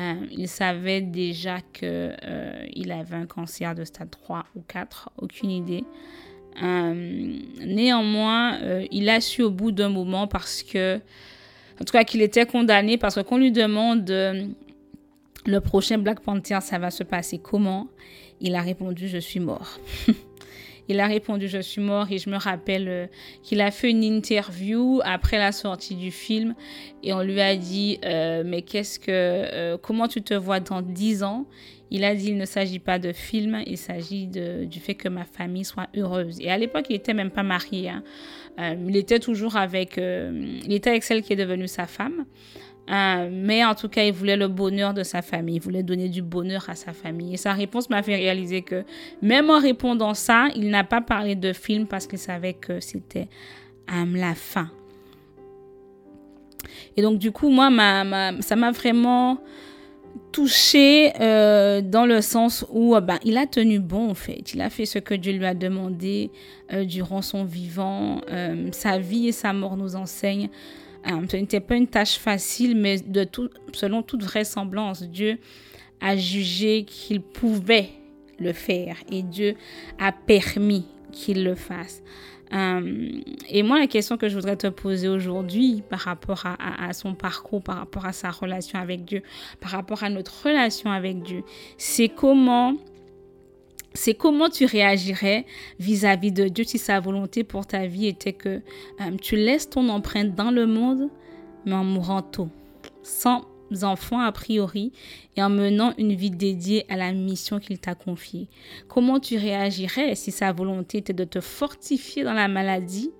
Euh, 0.00 0.14
il 0.30 0.48
savait 0.48 1.02
déjà 1.02 1.60
qu'il 1.60 1.86
euh, 1.86 2.66
avait 2.90 3.16
un 3.16 3.26
cancer 3.26 3.74
de 3.74 3.84
stade 3.84 4.10
3 4.10 4.46
ou 4.56 4.62
4, 4.66 5.10
aucune 5.18 5.50
idée. 5.50 5.84
Euh, 6.62 7.38
néanmoins, 7.64 8.58
il 8.90 9.08
a 9.08 9.20
su 9.20 9.42
au 9.42 9.50
bout 9.50 9.72
d'un 9.72 9.88
moment 9.88 10.26
parce 10.26 10.62
que, 10.62 10.96
en 11.80 11.84
tout 11.84 11.92
cas, 11.92 12.04
qu'il 12.04 12.22
était 12.22 12.46
condamné 12.46 12.96
parce 12.98 13.22
qu'on 13.22 13.38
lui 13.38 13.52
demande 13.52 14.08
le 14.08 15.60
prochain 15.60 15.98
Black 15.98 16.20
Panther, 16.20 16.58
ça 16.62 16.78
va 16.78 16.90
se 16.90 17.02
passer 17.02 17.38
comment? 17.38 17.88
Il 18.40 18.54
a 18.54 18.60
répondu 18.60 19.08
Je 19.08 19.18
suis 19.18 19.40
mort. 19.40 19.78
Il 20.88 21.00
a 21.00 21.06
répondu 21.06 21.48
je 21.48 21.58
suis 21.58 21.80
mort 21.80 22.06
et 22.10 22.18
je 22.18 22.28
me 22.28 22.36
rappelle 22.36 22.88
euh, 22.88 23.06
qu'il 23.42 23.60
a 23.60 23.70
fait 23.70 23.90
une 23.90 24.02
interview 24.02 25.00
après 25.04 25.38
la 25.38 25.52
sortie 25.52 25.94
du 25.94 26.10
film 26.10 26.54
et 27.02 27.12
on 27.12 27.22
lui 27.22 27.40
a 27.40 27.56
dit 27.56 27.98
euh, 28.04 28.42
mais 28.44 28.62
qu'est-ce 28.62 28.98
que 28.98 29.06
euh, 29.08 29.78
comment 29.78 30.08
tu 30.08 30.22
te 30.22 30.34
vois 30.34 30.60
dans 30.60 30.82
dix 30.82 31.22
ans? 31.22 31.46
Il 31.90 32.04
a 32.04 32.14
dit 32.14 32.28
il 32.28 32.38
ne 32.38 32.46
s'agit 32.46 32.78
pas 32.78 32.98
de 32.98 33.12
film, 33.12 33.62
il 33.66 33.76
s'agit 33.76 34.26
du 34.26 34.80
fait 34.80 34.94
que 34.94 35.10
ma 35.10 35.26
famille 35.26 35.66
soit 35.66 35.88
heureuse. 35.94 36.40
Et 36.40 36.50
à 36.50 36.56
l'époque 36.56 36.86
il 36.88 36.96
était 36.96 37.12
même 37.12 37.30
pas 37.30 37.42
marié. 37.42 37.90
Hein. 37.90 38.02
il 38.88 38.96
était 38.96 39.18
toujours 39.18 39.56
avec 39.56 39.98
il 39.98 40.72
était 40.72 40.88
avec 40.88 41.02
celle 41.02 41.20
qui 41.20 41.34
est 41.34 41.36
devenue 41.36 41.68
sa 41.68 41.86
femme. 41.86 42.24
Euh, 42.90 43.28
mais 43.30 43.64
en 43.64 43.74
tout 43.74 43.88
cas, 43.88 44.04
il 44.04 44.12
voulait 44.12 44.36
le 44.36 44.48
bonheur 44.48 44.92
de 44.92 45.02
sa 45.02 45.22
famille. 45.22 45.56
Il 45.56 45.62
voulait 45.62 45.82
donner 45.82 46.08
du 46.08 46.22
bonheur 46.22 46.68
à 46.68 46.74
sa 46.74 46.92
famille. 46.92 47.34
Et 47.34 47.36
sa 47.36 47.52
réponse 47.52 47.88
m'a 47.90 48.02
fait 48.02 48.16
réaliser 48.16 48.62
que 48.62 48.84
même 49.20 49.50
en 49.50 49.60
répondant 49.60 50.14
ça, 50.14 50.48
il 50.56 50.68
n'a 50.70 50.84
pas 50.84 51.00
parlé 51.00 51.34
de 51.36 51.52
film 51.52 51.86
parce 51.86 52.06
qu'il 52.06 52.18
savait 52.18 52.54
que 52.54 52.80
c'était 52.80 53.28
euh, 53.92 54.04
la 54.14 54.34
fin. 54.34 54.68
Et 56.96 57.02
donc, 57.02 57.18
du 57.18 57.30
coup, 57.32 57.50
moi, 57.50 57.70
ça 58.40 58.56
m'a 58.56 58.70
vraiment 58.72 59.38
touché 60.30 61.12
euh, 61.20 61.80
dans 61.80 62.04
le 62.04 62.20
sens 62.20 62.66
où 62.70 62.98
ben, 63.00 63.18
il 63.24 63.36
a 63.38 63.46
tenu 63.46 63.78
bon 63.80 64.10
en 64.10 64.14
fait. 64.14 64.52
Il 64.54 64.60
a 64.60 64.70
fait 64.70 64.86
ce 64.86 64.98
que 64.98 65.14
Dieu 65.14 65.32
lui 65.32 65.46
a 65.46 65.54
demandé 65.54 66.30
durant 66.84 67.22
son 67.22 67.44
vivant. 67.44 68.20
sa 68.72 68.98
vie 68.98 69.28
et 69.28 69.32
sa 69.32 69.52
mort 69.52 69.76
nous 69.76 69.96
enseignent 69.96 70.48
euh, 70.48 70.81
ce 71.04 71.36
n'était 71.36 71.60
pas 71.60 71.76
une 71.76 71.86
tâche 71.86 72.18
facile, 72.18 72.76
mais 72.76 72.96
selon 73.72 74.02
toute 74.02 74.22
vraisemblance, 74.22 75.02
Dieu 75.02 75.38
a 76.00 76.16
jugé 76.16 76.84
qu'il 76.84 77.20
pouvait 77.20 77.90
le 78.38 78.52
faire 78.52 78.96
et 79.10 79.22
Dieu 79.22 79.54
a 79.98 80.12
permis 80.12 80.86
qu'il 81.12 81.44
le 81.44 81.54
fasse. 81.54 82.02
Euh, 82.52 83.20
et 83.48 83.62
moi, 83.62 83.78
la 83.78 83.86
question 83.86 84.18
que 84.18 84.28
je 84.28 84.34
voudrais 84.34 84.56
te 84.56 84.66
poser 84.66 85.08
aujourd'hui 85.08 85.82
par 85.88 86.00
rapport 86.00 86.44
à, 86.44 86.92
son 86.92 87.14
parcours, 87.14 87.62
par 87.62 87.78
rapport 87.78 88.04
à 88.04 88.12
sa 88.12 88.30
relation 88.30 88.78
avec 88.78 89.04
Dieu, 89.04 89.22
par 89.60 89.70
rapport 89.70 90.02
à 90.02 90.10
notre 90.10 90.44
relation 90.44 90.90
avec 90.90 91.22
Dieu, 91.22 91.44
c'est 91.78 92.08
comment 92.08 92.74
c'est 93.94 94.14
comment 94.14 94.48
tu 94.48 94.64
réagirais 94.64 95.44
vis-à-vis 95.78 96.32
de 96.32 96.48
Dieu 96.48 96.64
si 96.64 96.78
sa 96.78 97.00
volonté 97.00 97.44
pour 97.44 97.66
ta 97.66 97.86
vie 97.86 98.06
était 98.06 98.32
que 98.32 98.60
euh, 99.00 99.16
tu 99.20 99.36
laisses 99.36 99.68
ton 99.68 99.88
empreinte 99.88 100.34
dans 100.34 100.50
le 100.50 100.66
monde, 100.66 101.08
mais 101.66 101.74
en 101.74 101.84
mourant 101.84 102.22
tôt, 102.22 102.48
sans 103.02 103.44
enfants 103.82 104.20
a 104.20 104.30
priori, 104.32 104.92
et 105.36 105.42
en 105.42 105.48
menant 105.48 105.94
une 105.96 106.12
vie 106.12 106.30
dédiée 106.30 106.84
à 106.90 106.96
la 106.96 107.12
mission 107.12 107.58
qu'il 107.58 107.78
t'a 107.78 107.94
confiée. 107.94 108.48
Comment 108.86 109.18
tu 109.18 109.38
réagirais 109.38 110.14
si 110.14 110.30
sa 110.30 110.52
volonté 110.52 110.98
était 110.98 111.14
de 111.14 111.24
te 111.24 111.40
fortifier 111.40 112.22
dans 112.22 112.34
la 112.34 112.48
maladie, 112.48 113.10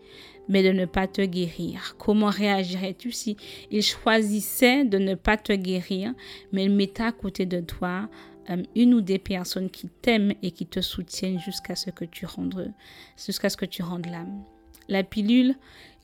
mais 0.48 0.62
de 0.62 0.72
ne 0.72 0.84
pas 0.84 1.06
te 1.06 1.22
guérir? 1.22 1.96
Comment 1.98 2.28
réagirais-tu 2.28 3.12
si 3.12 3.36
il 3.70 3.82
choisissait 3.82 4.84
de 4.84 4.98
ne 4.98 5.14
pas 5.14 5.38
te 5.38 5.54
guérir, 5.54 6.12
mais 6.52 6.64
il 6.64 6.70
mettait 6.70 7.04
à 7.04 7.12
côté 7.12 7.46
de 7.46 7.60
toi 7.60 8.10
euh, 8.50 8.62
une 8.74 8.94
ou 8.94 9.00
des 9.00 9.18
personnes 9.18 9.70
qui 9.70 9.88
t'aiment 9.88 10.34
et 10.42 10.50
qui 10.50 10.66
te 10.66 10.80
soutiennent 10.80 11.40
jusqu'à 11.40 11.76
ce 11.76 11.90
que 11.90 12.04
tu 12.04 12.26
rendes, 12.26 12.72
jusqu'à 13.16 13.48
ce 13.48 13.56
que 13.56 13.66
tu 13.66 13.82
rendes 13.82 14.06
l'âme. 14.06 14.42
La 14.88 15.04
pilule 15.04 15.54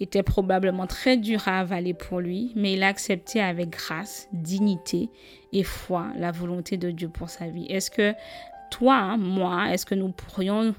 était 0.01 0.23
probablement 0.23 0.87
très 0.87 1.17
dure 1.17 1.49
à 1.49 1.61
avaler 1.61 1.95
pour 1.95 2.21
lui, 2.21 2.53
mais 2.55 2.75
il 2.75 2.83
a 2.83 2.89
accepté 2.89 3.41
avec 3.41 3.71
grâce, 3.71 4.29
dignité 4.33 5.11
et 5.53 5.65
foi 5.65 6.07
la 6.17 6.31
volonté 6.31 6.77
de 6.77 6.91
Dieu 6.91 7.09
pour 7.09 7.29
sa 7.29 7.49
vie. 7.49 7.67
Est-ce 7.67 7.91
que 7.91 8.15
toi, 8.71 9.17
moi, 9.17 9.73
est-ce 9.73 9.85
que 9.85 9.95
nous 9.95 10.11
pourrions 10.11 10.75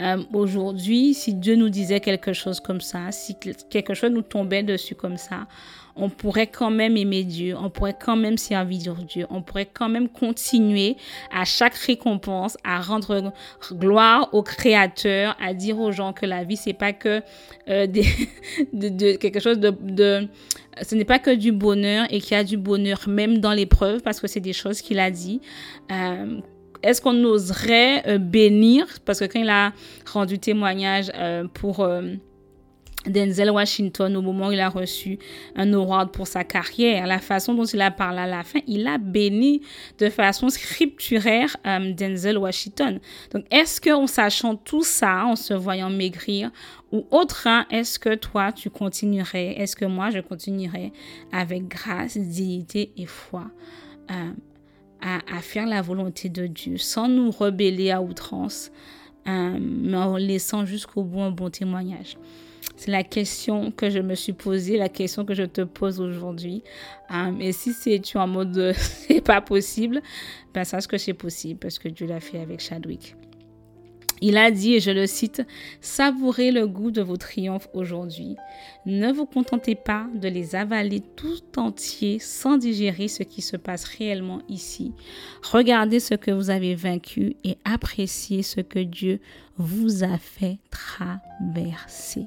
euh, 0.00 0.22
aujourd'hui, 0.32 1.12
si 1.12 1.34
Dieu 1.34 1.54
nous 1.54 1.68
disait 1.68 2.00
quelque 2.00 2.32
chose 2.32 2.60
comme 2.60 2.80
ça, 2.80 3.12
si 3.12 3.36
quelque 3.38 3.94
chose 3.94 4.10
nous 4.10 4.22
tombait 4.22 4.62
dessus 4.62 4.94
comme 4.94 5.18
ça, 5.18 5.46
on 5.96 6.08
pourrait 6.08 6.46
quand 6.46 6.70
même 6.70 6.96
aimer 6.96 7.24
Dieu, 7.24 7.54
on 7.58 7.70
pourrait 7.70 7.96
quand 7.98 8.16
même 8.16 8.38
servir 8.38 8.94
Dieu, 8.94 9.26
on 9.30 9.42
pourrait 9.42 9.68
quand 9.72 9.88
même 9.88 10.08
continuer 10.08 10.96
à 11.30 11.44
chaque 11.44 11.74
récompense 11.74 12.56
à 12.64 12.80
rendre 12.80 13.32
gloire 13.72 14.28
au 14.32 14.42
Créateur, 14.42 15.36
à 15.40 15.54
dire 15.54 15.78
aux 15.78 15.92
gens 15.92 16.12
que 16.12 16.26
la 16.26 16.44
vie 16.44 16.56
c'est 16.56 16.72
pas 16.72 16.92
que 16.92 17.20
euh, 17.68 17.86
de, 18.72 19.16
quelque 19.16 19.40
chose 19.40 19.58
de, 19.58 20.28
ce 20.82 20.94
n'est 20.94 21.04
pas 21.04 21.18
que 21.18 21.34
du 21.34 21.52
bonheur 21.52 22.06
et 22.10 22.20
qu'il 22.20 22.36
y 22.36 22.40
a 22.40 22.44
du 22.44 22.56
bonheur 22.56 23.08
même 23.08 23.38
dans 23.38 23.52
l'épreuve 23.52 24.02
parce 24.02 24.20
que 24.20 24.26
c'est 24.26 24.40
des 24.40 24.52
choses 24.52 24.80
qu'il 24.80 24.98
a 24.98 25.10
dit. 25.10 25.40
Euh, 25.90 26.40
est-ce 26.82 27.00
qu'on 27.00 27.22
oserait 27.22 28.02
euh, 28.08 28.18
bénir? 28.18 28.86
Parce 29.04 29.20
que 29.20 29.26
quand 29.26 29.38
il 29.38 29.48
a 29.48 29.72
rendu 30.12 30.40
témoignage 30.40 31.12
pour 31.54 31.86
Denzel 33.06 33.50
Washington 33.50 34.16
au 34.16 34.22
moment 34.22 34.48
où 34.48 34.52
il 34.52 34.60
a 34.60 34.68
reçu 34.68 35.18
un 35.56 35.72
award 35.72 36.12
pour 36.12 36.26
sa 36.26 36.44
carrière, 36.44 37.06
la 37.06 37.18
façon 37.18 37.54
dont 37.54 37.64
il 37.64 37.80
a 37.80 37.90
parlé 37.90 38.20
à 38.20 38.26
la 38.26 38.44
fin, 38.44 38.60
il 38.66 38.86
a 38.86 38.98
béni 38.98 39.62
de 39.98 40.08
façon 40.08 40.48
scripturaire 40.48 41.56
Denzel 41.64 42.38
Washington. 42.38 43.00
Donc, 43.32 43.44
est-ce 43.50 43.80
qu'en 43.80 44.06
sachant 44.06 44.56
tout 44.56 44.84
ça, 44.84 45.24
en 45.26 45.36
se 45.36 45.54
voyant 45.54 45.90
maigrir, 45.90 46.50
ou 46.92 47.06
autre, 47.10 47.48
est-ce 47.70 47.98
que 47.98 48.14
toi, 48.14 48.52
tu 48.52 48.70
continuerais, 48.70 49.54
est-ce 49.58 49.74
que 49.74 49.86
moi, 49.86 50.10
je 50.10 50.20
continuerais 50.20 50.92
avec 51.32 51.66
grâce, 51.66 52.16
dignité 52.18 52.92
et 52.96 53.06
foi 53.06 53.50
à, 54.08 55.40
faire 55.40 55.66
la 55.66 55.82
volonté 55.82 56.28
de 56.28 56.46
Dieu 56.46 56.76
sans 56.76 57.08
nous 57.08 57.30
rebeller 57.30 57.90
à 57.90 58.00
outrance, 58.00 58.70
euh, 59.26 59.58
mais 59.60 59.96
en 59.96 60.16
laissant 60.16 60.64
jusqu'au 60.64 61.02
bout 61.02 61.22
un 61.22 61.30
bon 61.30 61.50
témoignage? 61.50 62.16
C'est 62.84 62.90
la 62.90 63.04
question 63.04 63.70
que 63.70 63.90
je 63.90 64.00
me 64.00 64.16
suis 64.16 64.32
posée, 64.32 64.76
la 64.76 64.88
question 64.88 65.24
que 65.24 65.34
je 65.34 65.44
te 65.44 65.60
pose 65.60 66.00
aujourd'hui. 66.00 66.64
Euh, 67.12 67.30
et 67.38 67.52
si 67.52 67.72
c'est 67.72 68.00
tu 68.00 68.18
en 68.18 68.26
mode 68.26 68.72
c'est 68.76 69.20
pas 69.20 69.40
possible, 69.40 70.02
ben 70.52 70.64
sache 70.64 70.88
que 70.88 70.98
c'est 70.98 71.14
possible 71.14 71.60
parce 71.60 71.78
que 71.78 71.86
Dieu 71.88 72.08
l'a 72.08 72.18
fait 72.18 72.40
avec 72.40 72.58
Chadwick. 72.58 73.14
Il 74.20 74.36
a 74.36 74.50
dit, 74.50 74.74
et 74.74 74.80
je 74.80 74.90
le 74.90 75.06
cite, 75.06 75.46
Savourez 75.80 76.50
le 76.50 76.66
goût 76.66 76.90
de 76.90 77.02
vos 77.02 77.16
triomphes 77.16 77.68
aujourd'hui. 77.72 78.34
Ne 78.84 79.12
vous 79.12 79.26
contentez 79.26 79.76
pas 79.76 80.08
de 80.16 80.26
les 80.26 80.56
avaler 80.56 81.04
tout 81.14 81.40
entiers 81.56 82.18
sans 82.18 82.56
digérer 82.56 83.06
ce 83.06 83.22
qui 83.22 83.42
se 83.42 83.56
passe 83.56 83.84
réellement 83.84 84.42
ici. 84.48 84.92
Regardez 85.52 86.00
ce 86.00 86.16
que 86.16 86.32
vous 86.32 86.50
avez 86.50 86.74
vaincu 86.74 87.36
et 87.44 87.58
appréciez 87.64 88.42
ce 88.42 88.60
que 88.60 88.80
Dieu 88.80 89.20
vous 89.56 90.02
a 90.02 90.18
fait 90.18 90.58
traverser. 90.68 92.26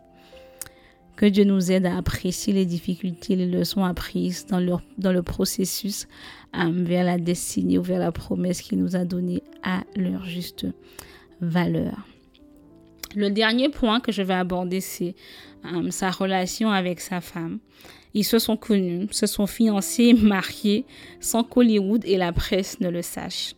Que 1.15 1.25
Dieu 1.25 1.45
nous 1.45 1.71
aide 1.71 1.85
à 1.85 1.97
apprécier 1.97 2.51
les 2.51 2.65
difficultés, 2.65 3.35
les 3.35 3.45
leçons 3.45 3.85
apprises 3.85 4.45
dans 4.47 4.59
le, 4.59 5.21
processus 5.21 6.07
euh, 6.55 6.69
vers 6.73 7.05
la 7.05 7.17
destinée 7.17 7.77
ou 7.77 7.83
vers 7.83 7.99
la 7.99 8.11
promesse 8.11 8.61
qu'il 8.61 8.79
nous 8.79 8.95
a 8.95 9.05
donnée 9.05 9.41
à 9.63 9.83
leur 9.95 10.25
juste 10.25 10.67
valeur. 11.39 12.05
Le 13.15 13.29
dernier 13.29 13.69
point 13.69 14.01
que 14.01 14.11
je 14.11 14.21
vais 14.21 14.33
aborder, 14.33 14.81
c'est 14.81 15.15
euh, 15.65 15.89
sa 15.89 16.11
relation 16.11 16.69
avec 16.69 16.99
sa 16.99 17.21
femme. 17.21 17.59
Ils 18.13 18.25
se 18.25 18.39
sont 18.39 18.57
connus, 18.57 19.07
se 19.11 19.25
sont 19.25 19.47
fiancés, 19.47 20.13
mariés, 20.13 20.85
sans 21.21 21.43
qu'Hollywood 21.43 22.03
et 22.05 22.17
la 22.17 22.33
presse 22.33 22.79
ne 22.81 22.89
le 22.89 23.01
sachent. 23.01 23.55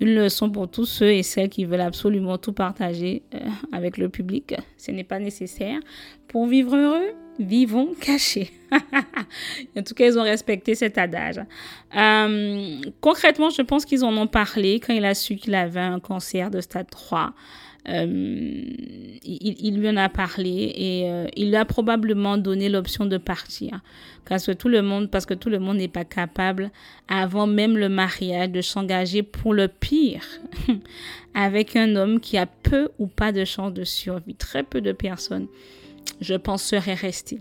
Une 0.00 0.14
leçon 0.14 0.50
pour 0.50 0.70
tous 0.70 0.86
ceux 0.86 1.12
et 1.12 1.22
celles 1.22 1.48
qui 1.48 1.64
veulent 1.64 1.80
absolument 1.80 2.36
tout 2.38 2.52
partager 2.52 3.22
euh, 3.34 3.38
avec 3.72 3.96
le 3.96 4.08
public. 4.08 4.54
Ce 4.76 4.90
n'est 4.90 5.04
pas 5.04 5.18
nécessaire. 5.18 5.78
Pour 6.28 6.46
vivre 6.46 6.76
heureux, 6.76 7.12
vivons 7.38 7.94
cachés. 8.00 8.50
en 9.76 9.82
tout 9.82 9.94
cas, 9.94 10.06
ils 10.06 10.18
ont 10.18 10.22
respecté 10.22 10.74
cet 10.74 10.98
adage. 10.98 11.40
Euh, 11.96 12.80
concrètement, 13.00 13.50
je 13.50 13.62
pense 13.62 13.84
qu'ils 13.84 14.04
en 14.04 14.16
ont 14.16 14.26
parlé 14.26 14.80
quand 14.80 14.92
il 14.92 15.04
a 15.04 15.14
su 15.14 15.36
qu'il 15.36 15.54
avait 15.54 15.80
un 15.80 16.00
cancer 16.00 16.50
de 16.50 16.60
stade 16.60 16.90
3. 16.90 17.32
Euh, 17.88 18.62
il, 19.26 19.78
lui 19.78 19.88
en 19.90 19.96
a 19.98 20.08
parlé 20.08 20.72
et 20.74 21.10
euh, 21.10 21.26
il 21.36 21.48
lui 21.48 21.56
a 21.56 21.66
probablement 21.66 22.38
donné 22.38 22.68
l'option 22.70 23.04
de 23.04 23.18
partir. 23.18 23.80
Parce 24.24 24.46
que 24.46 24.52
tout 24.52 24.68
le 24.68 24.80
monde 24.80 25.10
parce 25.10 25.26
que 25.26 25.34
tout 25.34 25.50
le 25.50 25.58
monde 25.58 25.76
n'est 25.76 25.88
pas 25.88 26.04
capable 26.04 26.70
avant 27.08 27.46
même 27.46 27.76
le 27.76 27.90
mariage 27.90 28.50
de 28.50 28.62
s'engager 28.62 29.22
pour 29.22 29.52
le 29.52 29.68
pire 29.68 30.24
avec 31.34 31.76
un 31.76 31.94
homme 31.96 32.20
qui 32.20 32.38
a 32.38 32.46
peu 32.46 32.88
ou 32.98 33.06
pas 33.06 33.32
de 33.32 33.44
chance 33.44 33.74
de 33.74 33.84
survie. 33.84 34.34
Très 34.34 34.62
peu 34.62 34.80
de 34.80 34.92
personnes 34.92 35.46
je 36.20 36.34
pense 36.34 36.62
seraient 36.62 36.94
restées. 36.94 37.40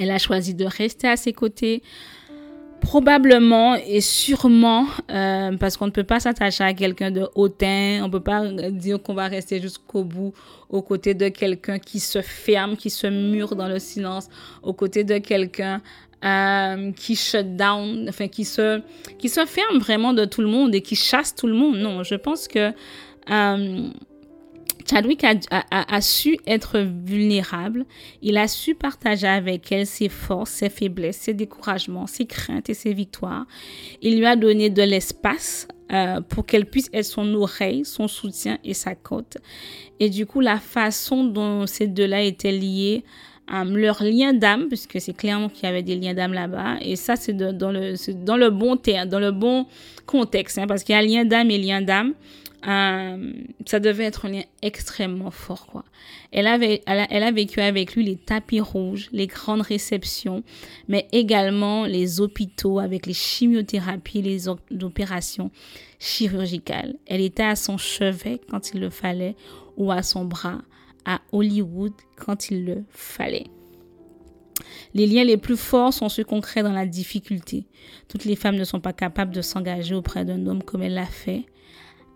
Elle 0.00 0.10
a 0.10 0.18
choisi 0.18 0.54
de 0.54 0.64
rester 0.64 1.08
à 1.08 1.16
ses 1.16 1.32
côtés 1.32 1.82
Probablement 2.88 3.74
et 3.74 4.00
sûrement 4.00 4.86
euh, 5.10 5.54
parce 5.58 5.76
qu'on 5.76 5.84
ne 5.84 5.90
peut 5.90 6.04
pas 6.04 6.20
s'attacher 6.20 6.64
à 6.64 6.72
quelqu'un 6.72 7.10
de 7.10 7.28
hautain, 7.34 8.00
on 8.00 8.06
ne 8.06 8.10
peut 8.10 8.22
pas 8.22 8.46
dire 8.70 9.02
qu'on 9.02 9.12
va 9.12 9.26
rester 9.26 9.60
jusqu'au 9.60 10.04
bout 10.04 10.32
aux 10.70 10.80
côtés 10.80 11.12
de 11.12 11.28
quelqu'un 11.28 11.78
qui 11.78 12.00
se 12.00 12.22
ferme, 12.22 12.78
qui 12.78 12.88
se 12.88 13.06
mure 13.06 13.56
dans 13.56 13.68
le 13.68 13.78
silence, 13.78 14.30
aux 14.62 14.72
côtés 14.72 15.04
de 15.04 15.18
quelqu'un 15.18 15.82
euh, 16.24 16.90
qui 16.92 17.14
shut 17.14 17.56
down, 17.56 18.06
enfin 18.08 18.26
qui 18.26 18.46
se, 18.46 18.80
qui 19.18 19.28
se 19.28 19.44
ferme 19.44 19.80
vraiment 19.80 20.14
de 20.14 20.24
tout 20.24 20.40
le 20.40 20.48
monde 20.48 20.74
et 20.74 20.80
qui 20.80 20.96
chasse 20.96 21.34
tout 21.34 21.46
le 21.46 21.52
monde. 21.52 21.76
Non, 21.76 22.04
je 22.04 22.14
pense 22.14 22.48
que 22.48 22.72
euh, 23.30 23.88
Chadwick 24.86 25.24
a, 25.24 26.00
su 26.00 26.38
être 26.46 26.78
vulnérable. 26.78 27.84
Il 28.22 28.36
a 28.36 28.48
su 28.48 28.74
partager 28.74 29.26
avec 29.26 29.70
elle 29.72 29.86
ses 29.86 30.08
forces, 30.08 30.50
ses 30.50 30.70
faiblesses, 30.70 31.16
ses 31.16 31.34
découragements, 31.34 32.06
ses 32.06 32.26
craintes 32.26 32.70
et 32.70 32.74
ses 32.74 32.92
victoires. 32.92 33.46
Il 34.02 34.18
lui 34.18 34.26
a 34.26 34.36
donné 34.36 34.70
de 34.70 34.82
l'espace 34.82 35.68
euh, 35.92 36.20
pour 36.20 36.46
qu'elle 36.46 36.66
puisse 36.66 36.90
être 36.92 37.04
son 37.04 37.34
oreille, 37.34 37.84
son 37.84 38.08
soutien 38.08 38.58
et 38.64 38.74
sa 38.74 38.94
côte. 38.94 39.38
Et 40.00 40.10
du 40.10 40.26
coup, 40.26 40.40
la 40.40 40.58
façon 40.58 41.24
dont 41.24 41.66
ces 41.66 41.86
deux-là 41.86 42.22
étaient 42.22 42.52
liés, 42.52 43.04
euh, 43.50 43.64
leur 43.64 44.02
lien 44.02 44.34
d'âme, 44.34 44.68
puisque 44.68 45.00
c'est 45.00 45.16
clairement 45.16 45.48
qu'il 45.48 45.64
y 45.64 45.66
avait 45.66 45.82
des 45.82 45.96
liens 45.96 46.12
d'âme 46.12 46.34
là-bas, 46.34 46.76
et 46.82 46.96
ça 46.96 47.16
c'est 47.16 47.32
dans, 47.32 47.72
le, 47.72 47.94
dans 48.22 48.36
le 48.36 48.50
bon 48.50 48.76
terme, 48.76 49.08
dans 49.08 49.20
le 49.20 49.32
bon 49.32 49.66
contexte, 50.04 50.58
hein, 50.58 50.66
parce 50.66 50.84
qu'il 50.84 50.94
y 50.94 50.98
a 50.98 51.02
lien 51.02 51.24
d'âme 51.24 51.50
et 51.50 51.56
lien 51.58 51.80
d'âme. 51.80 52.12
Euh, 52.66 53.32
ça 53.66 53.78
devait 53.78 54.04
être 54.04 54.26
un 54.26 54.30
lien 54.30 54.42
extrêmement 54.62 55.30
fort, 55.30 55.66
quoi. 55.66 55.84
Elle, 56.32 56.48
avait, 56.48 56.82
elle, 56.86 57.00
a, 57.00 57.06
elle 57.10 57.22
a 57.22 57.30
vécu 57.30 57.60
avec 57.60 57.94
lui 57.94 58.04
les 58.04 58.16
tapis 58.16 58.60
rouges, 58.60 59.08
les 59.12 59.28
grandes 59.28 59.60
réceptions, 59.60 60.42
mais 60.88 61.06
également 61.12 61.84
les 61.84 62.20
hôpitaux 62.20 62.80
avec 62.80 63.06
les 63.06 63.14
chimiothérapies, 63.14 64.22
les 64.22 64.48
opérations 64.48 65.52
chirurgicales. 66.00 66.96
Elle 67.06 67.20
était 67.20 67.44
à 67.44 67.54
son 67.54 67.78
chevet 67.78 68.40
quand 68.50 68.72
il 68.72 68.80
le 68.80 68.90
fallait 68.90 69.36
ou 69.76 69.92
à 69.92 70.02
son 70.02 70.24
bras 70.24 70.62
à 71.04 71.20
Hollywood 71.32 71.92
quand 72.16 72.50
il 72.50 72.64
le 72.64 72.84
fallait. 72.90 73.46
Les 74.94 75.06
liens 75.06 75.24
les 75.24 75.36
plus 75.36 75.56
forts 75.56 75.94
sont 75.94 76.08
ceux 76.08 76.24
qu'on 76.24 76.40
crée 76.40 76.62
dans 76.62 76.72
la 76.72 76.86
difficulté. 76.86 77.66
Toutes 78.08 78.24
les 78.24 78.36
femmes 78.36 78.56
ne 78.56 78.64
sont 78.64 78.80
pas 78.80 78.92
capables 78.92 79.34
de 79.34 79.42
s'engager 79.42 79.94
auprès 79.94 80.24
d'un 80.24 80.46
homme 80.46 80.62
comme 80.62 80.82
elle 80.82 80.94
l'a 80.94 81.06
fait. 81.06 81.44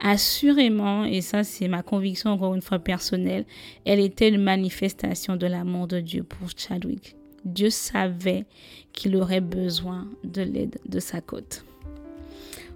Assurément, 0.04 1.04
et 1.04 1.20
ça 1.20 1.44
c'est 1.44 1.68
ma 1.68 1.82
conviction 1.82 2.30
encore 2.30 2.56
une 2.56 2.60
fois 2.60 2.80
personnelle, 2.80 3.44
elle 3.84 4.00
était 4.00 4.28
une 4.28 4.42
manifestation 4.42 5.36
de 5.36 5.46
l'amour 5.46 5.86
de 5.86 6.00
Dieu 6.00 6.24
pour 6.24 6.48
Chadwick. 6.56 7.14
Dieu 7.44 7.70
savait 7.70 8.44
qu'il 8.92 9.14
aurait 9.16 9.40
besoin 9.40 10.08
de 10.24 10.42
l'aide 10.42 10.78
de 10.88 10.98
sa 10.98 11.20
côte. 11.20 11.64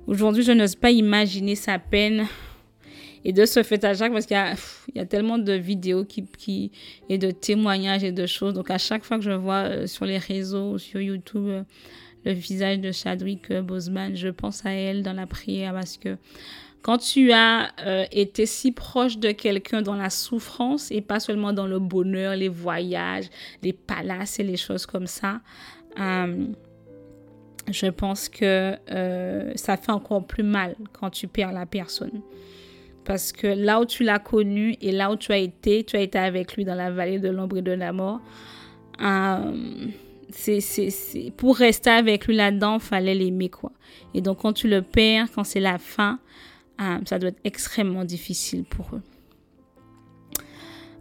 Aujourd'hui, 0.07 0.45
je 0.45 0.53
n'ose 0.53 0.77
pas 0.77 0.93
imaginer 0.93 1.57
sa 1.57 1.81
peine 1.81 2.27
et 3.25 3.33
de 3.33 3.45
ce 3.45 3.65
fait 3.65 3.83
à 3.83 3.93
Jacques, 3.93 4.13
parce 4.13 4.25
qu'il 4.25 4.37
y, 4.95 5.01
a, 5.01 5.05
tellement 5.05 5.37
de 5.37 5.53
vidéos 5.53 6.05
qui, 6.05 6.71
et 7.09 7.19
de 7.19 7.33
témoignages 7.33 8.05
et 8.05 8.13
de 8.13 8.25
choses. 8.25 8.55
Donc 8.55 8.71
à 8.71 8.79
chaque 8.79 9.03
fois 9.03 9.17
que 9.17 9.25
je 9.25 9.33
vois 9.33 9.65
euh, 9.65 9.87
sur 9.89 10.05
les 10.05 10.19
réseaux, 10.19 10.79
sur 10.79 11.01
YouTube, 11.01 11.49
euh, 11.49 11.63
le 12.25 12.33
visage 12.33 12.79
de 12.79 12.93
Chadwick 12.93 13.51
euh, 13.51 13.63
Boseman, 13.63 14.15
je 14.15 14.29
pense 14.29 14.65
à 14.65 14.71
elle 14.71 15.03
dans 15.03 15.13
la 15.13 15.27
prière 15.27 15.73
parce 15.73 15.97
que 15.97 16.17
quand 16.87 16.99
tu 16.99 17.33
as 17.33 17.73
été 18.13 18.47
si 18.47 18.71
proche 18.71 19.19
de 19.19 19.33
quelqu'un 19.33 19.83
dans 19.83 19.97
la 19.97 20.09
souffrance 20.09 20.93
et 20.93 21.01
pas 21.01 21.19
seulement 21.19 21.53
dans 21.53 21.67
le 21.67 21.81
bonheur, 21.81 22.37
les 22.37 22.49
voyages, 22.49 23.25
les 23.65 23.73
palaces 23.73 24.39
et 24.39 24.45
les 24.45 24.57
choses 24.57 24.87
comme 24.87 25.09
ça, 25.09 25.41
je 25.97 27.91
pense 27.91 28.29
que 28.29 28.77
ça 29.57 29.77
fait 29.77 29.91
encore 29.91 30.25
plus 30.29 30.45
mal 30.45 30.77
quand 30.93 31.11
tu 31.11 31.27
perds 31.27 31.51
la 31.51 31.67
personne. 31.67 32.21
Parce 33.05 33.33
que 33.33 33.49
là 33.49 33.81
où 33.81 33.85
tu 33.85 34.05
l'as 34.05 34.21
connu 34.21 34.77
et 34.81 34.93
là 34.93 35.11
où 35.11 35.17
tu 35.17 35.33
as 35.33 35.39
été, 35.39 35.83
tu 35.83 35.97
as 35.97 36.01
été 36.03 36.19
avec 36.19 36.55
lui 36.55 36.65
dans 36.65 36.77
la 36.77 36.93
vallée 36.93 37.19
de 37.19 37.31
l'ombre 37.31 37.57
et 37.57 37.63
de 37.63 37.73
la 37.73 37.93
mort. 37.93 38.21
Euh, 39.03 39.89
pour 41.37 41.57
rester 41.57 41.91
avec 41.91 42.29
lui 42.29 42.37
là-dedans, 42.37 42.79
fallait 42.79 43.15
l'aimer, 43.15 43.49
quoi. 43.49 43.73
Et 44.15 44.21
donc, 44.21 44.39
quand 44.43 44.53
tu 44.53 44.69
le 44.69 44.83
perds, 44.83 45.27
quand 45.35 45.43
c'est 45.43 45.59
la 45.61 45.79
fin, 45.79 46.21
euh, 46.81 46.99
ça 47.07 47.19
doit 47.19 47.31
être 47.31 47.41
extrêmement 47.45 48.05
difficile 48.05 48.65
pour 48.65 48.95
eux. 48.95 49.03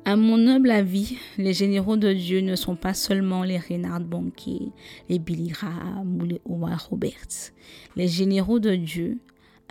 À 0.08 0.16
mon 0.16 0.48
humble 0.48 0.70
avis, 0.70 1.18
les 1.38 1.54
généraux 1.54 1.98
de 1.98 2.14
Dieu 2.14 2.42
ne 2.42 2.56
sont 2.56 2.76
pas 2.76 2.94
seulement 2.94 3.44
les 3.44 3.58
Reynard 3.58 4.02
Bonnke, 4.02 4.72
les 5.10 5.18
Billy 5.18 5.48
Graham 5.48 6.22
ou 6.22 6.26
les 6.26 6.42
Omar 6.46 6.90
Roberts. 6.90 7.52
Les 7.96 8.08
généraux 8.08 8.60
de 8.60 8.76
Dieu 8.76 9.18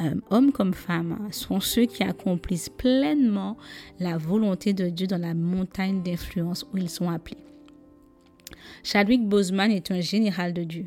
euh, 0.01 0.15
hommes 0.31 0.51
comme 0.51 0.75
femmes, 0.75 1.29
sont 1.31 1.61
ceux 1.61 1.85
qui 1.85 2.03
accomplissent 2.03 2.69
pleinement 2.69 3.57
la 4.01 4.17
volonté 4.17 4.73
de 4.73 4.89
Dieu 4.89 5.07
dans 5.07 5.21
la 5.21 5.35
montagne 5.35 6.03
d'influence 6.03 6.67
où 6.73 6.79
ils 6.79 6.91
sont 6.91 7.09
appelés. 7.09 7.39
Chadwick 8.83 9.25
Boseman 9.29 9.71
est 9.71 9.93
un 9.93 10.01
général 10.01 10.53
de 10.53 10.65
Dieu. 10.65 10.87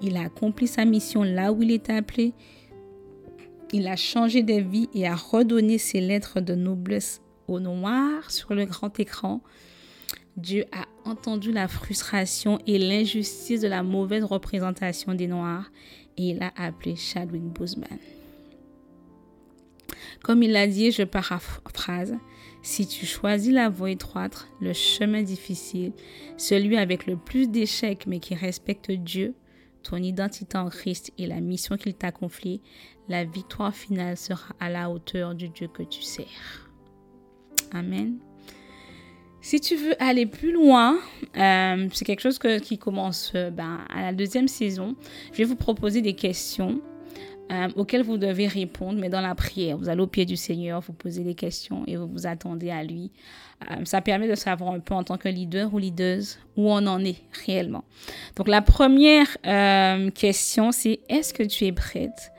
Il 0.00 0.16
a 0.16 0.22
accompli 0.22 0.66
sa 0.66 0.84
mission 0.84 1.22
là 1.22 1.52
où 1.52 1.62
il 1.62 1.70
était 1.70 1.92
appelé. 1.92 2.32
Il 3.72 3.86
a 3.86 3.94
changé 3.94 4.42
de 4.42 4.54
vie 4.54 4.88
et 4.94 5.06
a 5.06 5.14
redonné 5.14 5.78
ses 5.78 6.00
lettres 6.00 6.40
de 6.40 6.54
noblesse 6.54 7.20
au 7.46 7.60
noir 7.60 8.30
sur 8.30 8.52
le 8.54 8.64
grand 8.64 8.98
écran. 8.98 9.40
Dieu 10.36 10.64
a 10.72 10.86
entendu 11.08 11.52
la 11.52 11.68
frustration 11.68 12.58
et 12.66 12.78
l'injustice 12.78 13.60
de 13.60 13.68
la 13.68 13.82
mauvaise 13.82 14.24
représentation 14.24 15.14
des 15.14 15.28
Noirs 15.28 15.70
et 16.16 16.30
il 16.30 16.42
a 16.42 16.52
appelé 16.56 16.96
Chadwick 16.96 17.42
Boseman. 17.42 17.98
Comme 20.22 20.42
il 20.42 20.52
l'a 20.52 20.66
dit, 20.66 20.90
je 20.90 21.02
paraphrase, 21.02 22.14
si 22.62 22.86
tu 22.86 23.06
choisis 23.06 23.52
la 23.52 23.68
voie 23.68 23.90
étroite, 23.90 24.48
le 24.60 24.72
chemin 24.72 25.22
difficile, 25.22 25.92
celui 26.36 26.76
avec 26.76 27.06
le 27.06 27.16
plus 27.16 27.48
d'échecs 27.48 28.06
mais 28.06 28.18
qui 28.18 28.34
respecte 28.34 28.90
Dieu, 28.90 29.34
ton 29.82 29.96
identité 29.96 30.56
en 30.58 30.68
Christ 30.68 31.12
et 31.18 31.26
la 31.26 31.40
mission 31.40 31.76
qu'il 31.76 31.94
t'a 31.94 32.12
confiée, 32.12 32.60
la 33.08 33.24
victoire 33.24 33.74
finale 33.74 34.16
sera 34.16 34.54
à 34.60 34.70
la 34.70 34.90
hauteur 34.90 35.34
du 35.34 35.48
Dieu 35.48 35.68
que 35.68 35.82
tu 35.82 36.02
sers. 36.02 36.70
Amen. 37.72 38.18
Si 39.42 39.58
tu 39.58 39.74
veux 39.74 40.00
aller 40.02 40.26
plus 40.26 40.52
loin, 40.52 40.98
euh, 41.36 41.88
c'est 41.92 42.04
quelque 42.04 42.20
chose 42.20 42.38
qui 42.62 42.78
commence 42.78 43.32
euh, 43.34 43.50
ben, 43.50 43.80
à 43.88 44.02
la 44.02 44.12
deuxième 44.12 44.48
saison. 44.48 44.96
Je 45.32 45.38
vais 45.38 45.44
vous 45.44 45.56
proposer 45.56 46.02
des 46.02 46.14
questions 46.14 46.82
euh, 47.50 47.68
auxquelles 47.76 48.02
vous 48.02 48.18
devez 48.18 48.46
répondre, 48.46 48.98
mais 49.00 49.08
dans 49.08 49.20
la 49.20 49.34
prière. 49.34 49.76
Vous 49.76 49.88
allez 49.88 50.00
au 50.00 50.06
pied 50.06 50.24
du 50.24 50.36
Seigneur, 50.36 50.80
vous 50.80 50.92
posez 50.92 51.24
des 51.24 51.34
questions 51.34 51.84
et 51.86 51.96
vous 51.96 52.06
vous 52.06 52.26
attendez 52.26 52.70
à 52.70 52.84
lui. 52.84 53.10
Euh, 53.70 53.84
ça 53.84 54.00
permet 54.00 54.28
de 54.28 54.34
savoir 54.34 54.72
un 54.72 54.80
peu 54.80 54.94
en 54.94 55.04
tant 55.04 55.18
que 55.18 55.28
leader 55.28 55.72
ou 55.74 55.78
leaduse 55.78 56.38
où 56.56 56.70
on 56.70 56.86
en 56.86 57.04
est 57.04 57.22
réellement. 57.44 57.84
Donc 58.36 58.48
la 58.48 58.62
première 58.62 59.26
euh, 59.46 60.10
question, 60.10 60.72
c'est 60.72 61.00
est-ce 61.08 61.34
que 61.34 61.42
tu 61.42 61.66
es 61.66 61.72
prête 61.72 62.32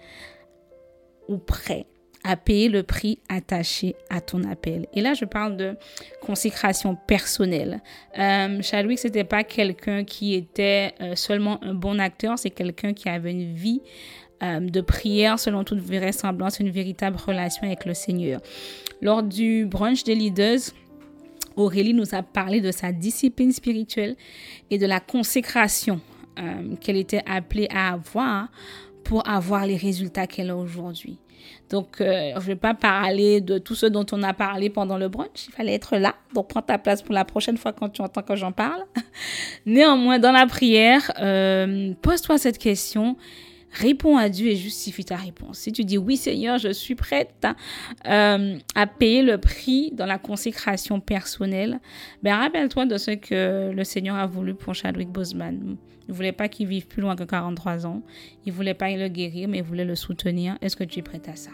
ou 1.28 1.38
prêt 1.38 1.86
à 2.24 2.36
payer 2.36 2.70
le 2.70 2.84
prix 2.84 3.20
attaché 3.30 3.96
à 4.10 4.22
ton 4.22 4.44
appel? 4.44 4.88
Et 4.94 5.02
là, 5.02 5.14
je 5.14 5.26
parle 5.26 5.58
de 5.58 5.76
consécration 6.22 6.96
personnelle. 6.96 7.82
Euh, 8.18 8.62
Chadwick, 8.62 9.00
c'était 9.00 9.24
pas 9.24 9.44
quelqu'un 9.44 10.04
qui 10.04 10.34
était 10.34 10.94
seulement 11.16 11.64
un 11.64 11.74
bon 11.74 12.00
acteur, 12.00 12.38
c'est 12.40 12.52
quelqu'un 12.52 12.94
qui 12.94 13.10
avait 13.10 13.32
une 13.32 13.54
vie 13.54 13.82
euh, 14.44 14.60
de 14.60 14.82
prière 14.82 15.38
selon 15.38 15.64
toute 15.64 15.80
vraisemblance, 15.80 16.60
une 16.60 16.72
véritable 16.72 17.18
relation 17.18 17.64
avec 17.64 17.86
le 17.86 17.94
Seigneur. 17.94 18.42
Lors 19.00 19.22
du 19.22 19.66
brunch 19.66 20.04
des 20.04 20.16
leaders, 20.16 20.60
Aurélie 21.56 21.94
nous 21.94 22.16
a 22.16 22.24
parlé 22.24 22.60
de 22.60 22.72
sa 22.72 22.92
discipline 22.92 23.52
spirituelle 23.52 24.16
et 24.72 24.80
de 24.80 24.88
la 24.88 25.00
consécration 25.00 26.02
euh, 26.40 26.76
qu'elle 26.80 26.98
était 26.98 27.22
appelée 27.28 27.68
à 27.70 27.94
avoir 27.94 28.48
pour 29.04 29.28
avoir 29.28 29.68
les 29.68 29.78
résultats 29.78 30.26
qu'elle 30.26 30.50
a 30.50 30.58
aujourd'hui. 30.58 31.20
Donc, 31.70 32.02
euh, 32.02 32.32
je 32.34 32.40
ne 32.40 32.46
vais 32.46 32.56
pas 32.56 32.74
parler 32.74 33.42
de 33.42 33.60
tout 33.60 33.76
ce 33.76 33.86
dont 33.86 34.06
on 34.12 34.24
a 34.24 34.34
parlé 34.34 34.72
pendant 34.72 34.98
le 34.98 35.08
brunch. 35.08 35.48
Il 35.50 35.52
fallait 35.52 35.74
être 35.74 35.98
là. 35.98 36.16
Donc, 36.34 36.48
prends 36.50 36.62
ta 36.64 36.80
place 36.80 37.04
pour 37.04 37.14
la 37.14 37.26
prochaine 37.26 37.58
fois 37.58 37.74
quand 37.74 37.90
tu 37.90 38.02
entends 38.02 38.24
que 38.24 38.36
j'en 38.36 38.52
parle. 38.52 38.84
Néanmoins, 39.68 40.18
dans 40.18 40.32
la 40.32 40.48
prière, 40.48 41.12
pose-toi 42.02 42.40
cette 42.40 42.58
question 42.58 43.18
Réponds 43.74 44.18
à 44.18 44.28
Dieu 44.28 44.48
et 44.48 44.56
justifie 44.56 45.06
ta 45.06 45.16
réponse. 45.16 45.60
Si 45.60 45.72
tu 45.72 45.86
dis 45.86 45.98
oui 45.98 46.18
Seigneur, 46.18 46.58
je 46.58 46.70
suis 46.70 46.96
prête 46.96 47.48
euh, 48.06 48.58
à 48.76 48.88
payer 48.88 49.22
le 49.22 49.38
prix 49.38 49.92
dans 49.94 50.06
la 50.06 50.18
consécration 50.18 51.00
personnelle, 51.00 51.80
ben 52.22 52.36
rappelle-toi 52.36 52.86
de 52.86 52.98
ce 52.98 53.12
que 53.12 53.72
le 53.72 53.84
Seigneur 53.84 54.18
a 54.18 54.28
voulu 54.28 54.54
pour 54.56 54.76
Chadwick 54.76 55.10
Boseman. 55.10 55.78
Il 56.08 56.14
voulait 56.14 56.34
pas 56.34 56.50
qu'il 56.50 56.68
vive 56.68 56.88
plus 56.88 57.02
loin 57.02 57.16
que 57.16 57.24
43 57.24 57.86
ans. 57.86 58.02
Il 58.46 58.52
voulait 58.52 58.74
pas 58.74 58.90
le 58.90 59.08
guérir, 59.08 59.48
mais 59.48 59.60
il 59.60 59.64
voulait 59.64 59.86
le 59.86 59.96
soutenir. 59.96 60.58
Est-ce 60.62 60.76
que 60.76 60.84
tu 60.84 61.00
es 61.00 61.02
prête 61.02 61.30
à 61.30 61.36
ça? 61.38 61.52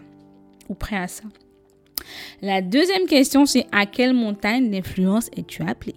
Ou 0.70 0.74
prêt 0.74 0.98
à 0.98 1.08
ça? 1.08 1.24
La 2.42 2.62
deuxième 2.62 3.06
question, 3.06 3.46
c'est 3.46 3.68
à 3.72 3.86
quelle 3.86 4.14
montagne 4.14 4.72
d'influence 4.72 5.30
es-tu 5.36 5.62
appelé? 5.62 5.96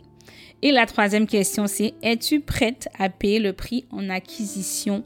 Et 0.62 0.72
la 0.72 0.84
troisième 0.84 1.26
question, 1.26 1.66
c'est 1.66 1.94
es-tu 2.02 2.40
prête 2.40 2.88
à 2.98 3.08
payer 3.08 3.38
le 3.38 3.54
prix 3.54 3.86
en 3.90 4.10
acquisition 4.10 5.04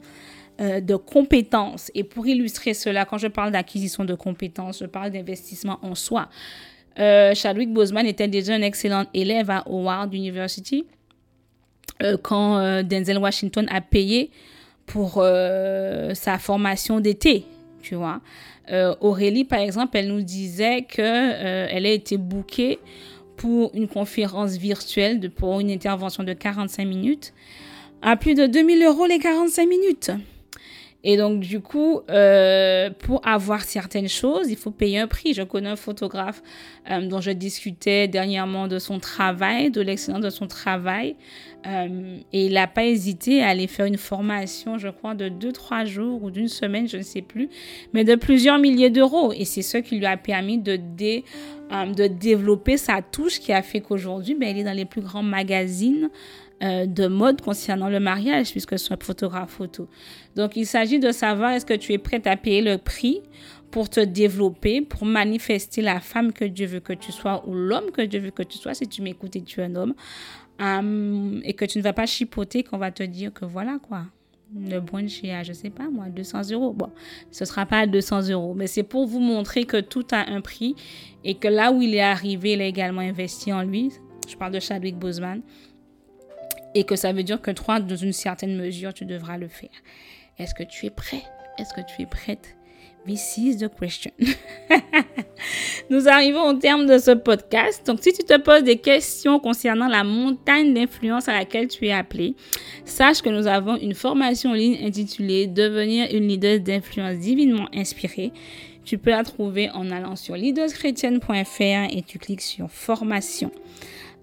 euh, 0.59 0.81
de 0.81 0.95
compétences. 0.95 1.91
Et 1.95 2.03
pour 2.03 2.27
illustrer 2.27 2.73
cela, 2.73 3.05
quand 3.05 3.17
je 3.17 3.27
parle 3.27 3.51
d'acquisition 3.51 4.05
de 4.05 4.13
compétences, 4.15 4.79
je 4.79 4.85
parle 4.85 5.11
d'investissement 5.11 5.79
en 5.81 5.95
soi. 5.95 6.29
Euh, 6.99 7.33
Chadwick 7.35 7.73
Boseman 7.73 8.05
était 8.05 8.27
déjà 8.27 8.53
un 8.53 8.61
excellent 8.61 9.05
élève 9.13 9.49
à 9.49 9.63
Howard 9.67 10.13
University 10.13 10.85
euh, 12.01 12.17
quand 12.21 12.83
Denzel 12.83 13.17
Washington 13.17 13.67
a 13.69 13.81
payé 13.81 14.31
pour 14.85 15.13
sa 16.13 16.37
formation 16.37 16.99
d'été, 16.99 17.45
tu 17.81 17.95
vois. 17.95 18.21
Euh, 18.71 18.95
Aurélie, 19.01 19.45
par 19.45 19.59
exemple, 19.59 19.97
elle 19.97 20.07
nous 20.07 20.21
disait 20.21 20.83
que 20.83 21.01
euh, 21.01 21.67
elle 21.69 21.85
a 21.85 21.91
été 21.91 22.17
bookée 22.17 22.79
pour 23.37 23.71
une 23.75 23.87
conférence 23.87 24.53
virtuelle 24.53 25.29
pour 25.29 25.59
une 25.59 25.69
intervention 25.69 26.23
de 26.23 26.33
45 26.33 26.85
minutes 26.85 27.33
à 28.01 28.15
plus 28.15 28.33
de 28.33 28.47
2000 28.47 28.83
euros 28.83 29.05
les 29.05 29.19
45 29.19 29.67
minutes. 29.67 30.11
Et 31.07 31.17
donc, 31.17 31.39
du 31.39 31.59
coup, 31.59 32.01
euh, 32.09 32.89
pour 32.89 33.25
avoir 33.27 33.61
certaines 33.61 34.09
choses, 34.09 34.49
il 34.49 34.57
faut 34.57 34.71
payer 34.71 34.97
un 34.97 35.07
prix. 35.07 35.35
Je 35.35 35.43
connais 35.43 35.69
un 35.69 35.75
photographe 35.75 36.41
euh, 36.89 37.07
dont 37.07 37.21
je 37.21 37.29
discutais 37.29 38.07
dernièrement 38.07 38.67
de 38.67 38.79
son 38.79 38.97
travail, 38.97 39.69
de 39.69 39.81
l'excellence 39.81 40.21
de 40.21 40.31
son 40.31 40.47
travail. 40.47 41.15
Euh, 41.67 42.17
et 42.33 42.47
il 42.47 42.53
n'a 42.53 42.65
pas 42.65 42.85
hésité 42.85 43.43
à 43.43 43.49
aller 43.49 43.67
faire 43.67 43.85
une 43.85 43.99
formation, 43.99 44.79
je 44.79 44.87
crois, 44.87 45.13
de 45.13 45.29
2-3 45.29 45.85
jours 45.85 46.23
ou 46.23 46.31
d'une 46.31 46.47
semaine, 46.47 46.87
je 46.87 46.97
ne 46.97 47.03
sais 47.03 47.21
plus, 47.21 47.49
mais 47.93 48.03
de 48.03 48.15
plusieurs 48.15 48.57
milliers 48.57 48.89
d'euros. 48.89 49.31
Et 49.31 49.45
c'est 49.45 49.61
ce 49.61 49.77
qui 49.77 49.97
lui 49.97 50.07
a 50.07 50.17
permis 50.17 50.57
de, 50.57 50.75
de 50.75 52.07
développer 52.07 52.77
sa 52.77 53.03
touche 53.03 53.39
qui 53.39 53.53
a 53.53 53.61
fait 53.61 53.79
qu'aujourd'hui, 53.79 54.33
ben, 54.33 54.49
il 54.49 54.57
est 54.57 54.63
dans 54.63 54.75
les 54.75 54.85
plus 54.85 55.01
grands 55.01 55.23
magazines 55.23 56.09
euh, 56.63 56.85
de 56.85 57.07
mode 57.07 57.41
concernant 57.41 57.89
le 57.89 57.99
mariage, 57.99 58.51
puisque 58.51 58.79
c'est 58.79 58.93
un 58.93 58.97
photographe 59.01 59.51
photo. 59.51 59.89
Donc, 60.35 60.55
il 60.55 60.65
s'agit 60.65 60.99
de 60.99 61.11
savoir 61.11 61.51
est-ce 61.51 61.65
que 61.65 61.73
tu 61.73 61.91
es 61.91 61.97
prête 61.97 62.27
à 62.27 62.37
payer 62.37 62.61
le 62.61 62.77
prix 62.77 63.21
pour 63.71 63.89
te 63.89 63.99
développer, 63.99 64.81
pour 64.81 65.05
manifester 65.05 65.81
la 65.81 65.99
femme 65.99 66.31
que 66.31 66.45
Dieu 66.45 66.65
veut 66.65 66.79
que 66.79 66.93
tu 66.93 67.11
sois 67.11 67.45
ou 67.45 67.53
l'homme 67.53 67.91
que 67.91 68.01
Dieu 68.01 68.21
veut 68.21 68.31
que 68.31 68.43
tu 68.43 68.57
sois, 68.57 68.73
si 68.73 68.87
tu 68.87 69.01
m'écoutes 69.01 69.35
et 69.35 69.41
tu 69.41 69.59
es 69.59 69.65
un 69.65 69.75
homme, 69.75 69.93
euh, 70.61 71.41
et 71.43 71.53
que 71.53 71.65
tu 71.65 71.77
ne 71.77 71.83
vas 71.83 71.91
pas 71.91 72.05
chipoter 72.05 72.63
qu'on 72.63 72.77
va 72.77 72.91
te 72.91 73.03
dire 73.03 73.33
que 73.33 73.43
voilà 73.43 73.77
quoi. 73.79 74.03
Le 74.55 74.79
brunch 74.79 75.21
est 75.25 75.33
à, 75.33 75.43
je 75.43 75.51
sais 75.51 75.71
pas 75.71 75.89
moi, 75.89 76.05
200 76.07 76.51
euros. 76.51 76.71
Bon, 76.71 76.89
ce 77.31 77.43
sera 77.43 77.65
pas 77.65 77.79
à 77.79 77.87
200 77.87 78.29
euros, 78.29 78.53
mais 78.53 78.67
c'est 78.67 78.83
pour 78.83 79.07
vous 79.07 79.19
montrer 79.19 79.65
que 79.65 79.81
tout 79.81 80.05
a 80.11 80.29
un 80.29 80.39
prix 80.39 80.75
et 81.25 81.33
que 81.33 81.49
là 81.49 81.73
où 81.73 81.81
il 81.81 81.95
est 81.95 81.99
arrivé, 81.99 82.53
il 82.53 82.61
a 82.61 82.65
également 82.65 83.01
investi 83.01 83.51
en 83.51 83.63
lui. 83.63 83.91
Je 84.29 84.37
parle 84.37 84.53
de 84.53 84.61
Chadwick 84.61 84.97
Boseman 84.97 85.41
et 86.75 86.83
que 86.83 86.95
ça 86.95 87.13
veut 87.13 87.23
dire 87.23 87.41
que 87.41 87.51
toi, 87.51 87.79
dans 87.79 87.95
une 87.95 88.13
certaine 88.13 88.55
mesure, 88.55 88.93
tu 88.93 89.05
devras 89.05 89.37
le 89.37 89.47
faire. 89.47 89.69
Est-ce 90.37 90.53
que 90.53 90.63
tu 90.63 90.85
es 90.85 90.89
prêt? 90.89 91.23
Est-ce 91.57 91.73
que 91.73 91.81
tu 91.81 92.01
es 92.01 92.05
prête? 92.05 92.55
This 93.07 93.37
is 93.37 93.57
the 93.57 93.69
question. 93.69 94.11
Nous 95.91 96.07
arrivons 96.07 96.49
au 96.49 96.53
terme 96.53 96.87
de 96.87 96.97
ce 96.97 97.11
podcast. 97.11 97.85
Donc, 97.85 97.99
si 98.01 98.11
tu 98.11 98.23
te 98.23 98.37
poses 98.37 98.63
des 98.63 98.77
questions 98.77 99.39
concernant 99.39 99.87
la 99.87 100.03
montagne 100.03 100.73
d'influence 100.73 101.29
à 101.29 101.33
laquelle 101.33 101.67
tu 101.67 101.85
es 101.85 101.91
appelé, 101.91 102.35
sache 102.83 103.21
que 103.21 103.29
nous 103.29 103.45
avons 103.45 103.77
une 103.77 103.93
formation 103.93 104.49
en 104.49 104.53
ligne 104.55 104.79
intitulée 104.83 105.45
Devenir 105.45 106.07
une 106.11 106.27
leader 106.27 106.59
d'influence 106.59 107.17
divinement 107.17 107.67
inspirée. 107.75 108.31
Tu 108.83 108.97
peux 108.97 109.11
la 109.11 109.23
trouver 109.23 109.69
en 109.69 109.91
allant 109.91 110.15
sur 110.15 110.35
leaderschrétienne.fr 110.35 111.61
et 111.61 112.03
tu 112.05 112.17
cliques 112.17 112.41
sur 112.41 112.71
formation. 112.71 113.51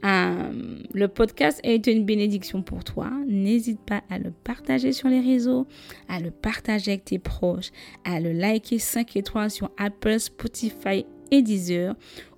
Euh, 0.05 0.79
le 0.93 1.09
podcast 1.09 1.61
est 1.63 1.87
une 1.87 2.05
bénédiction 2.05 2.63
pour 2.63 2.85
toi. 2.85 3.11
N'hésite 3.27 3.81
pas 3.81 4.03
à 4.11 4.19
le 4.19 4.31
partager 4.31 4.93
sur 4.93 5.09
les 5.09 5.21
réseaux, 5.21 5.67
à 6.09 6.21
le 6.21 6.31
partager 6.31 6.93
avec 6.93 7.05
tes 7.05 7.19
proches, 7.19 7.71
à 8.05 8.21
le 8.21 8.33
liker 8.33 8.79
5 8.79 9.17
étoiles 9.17 9.51
sur 9.51 9.71
Apple, 9.79 10.19
Spotify 10.19 11.07
et 11.31 11.43
Deezer. 11.43 11.95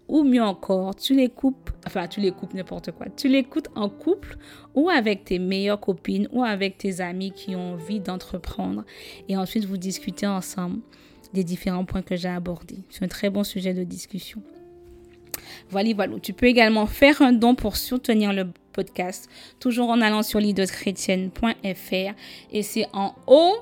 Ou 0.06 0.22
mieux 0.22 0.42
encore, 0.42 0.94
tu 0.94 1.14
les 1.14 1.30
coupes, 1.30 1.70
enfin 1.86 2.06
tu 2.08 2.20
les 2.20 2.30
coupes 2.30 2.52
n'importe 2.52 2.92
quoi, 2.92 3.06
tu 3.16 3.26
l'écoutes 3.26 3.68
en 3.74 3.88
couple 3.88 4.36
ou 4.74 4.90
avec 4.90 5.24
tes 5.24 5.38
meilleures 5.38 5.80
copines 5.80 6.28
ou 6.30 6.44
avec 6.44 6.76
tes 6.76 7.00
amis 7.00 7.32
qui 7.32 7.56
ont 7.56 7.72
envie 7.72 8.00
d'entreprendre 8.00 8.84
et 9.30 9.36
ensuite 9.38 9.64
vous 9.64 9.78
discutez 9.78 10.26
ensemble 10.26 10.80
des 11.32 11.42
différents 11.42 11.86
points 11.86 12.02
que 12.02 12.16
j'ai 12.16 12.28
abordés. 12.28 12.84
C'est 12.90 13.02
un 13.02 13.08
très 13.08 13.30
bon 13.30 13.44
sujet 13.44 13.72
de 13.72 13.82
discussion. 13.82 14.42
Voilà, 15.70 15.90
voilà. 15.94 16.18
Tu 16.20 16.32
peux 16.32 16.46
également 16.46 16.86
faire 16.86 17.22
un 17.22 17.32
don 17.32 17.54
pour 17.54 17.76
soutenir 17.76 18.32
le 18.32 18.46
podcast, 18.72 19.28
toujours 19.60 19.90
en 19.90 20.00
allant 20.00 20.22
sur 20.22 20.40
leaderschrétienne.fr 20.40 22.14
et 22.52 22.62
c'est 22.62 22.86
en 22.92 23.14
haut 23.26 23.54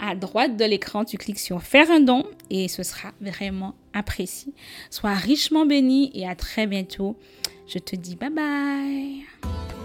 à 0.00 0.14
droite 0.14 0.56
de 0.56 0.64
l'écran, 0.64 1.04
tu 1.04 1.16
cliques 1.16 1.38
sur 1.38 1.62
faire 1.62 1.90
un 1.90 2.00
don 2.00 2.24
et 2.50 2.68
ce 2.68 2.82
sera 2.82 3.12
vraiment 3.20 3.74
apprécié. 3.92 4.52
Sois 4.90 5.14
richement 5.14 5.66
béni 5.66 6.10
et 6.14 6.28
à 6.28 6.34
très 6.34 6.66
bientôt. 6.66 7.16
Je 7.66 7.78
te 7.78 7.96
dis 7.96 8.16
bye 8.16 8.30
bye. 8.30 9.83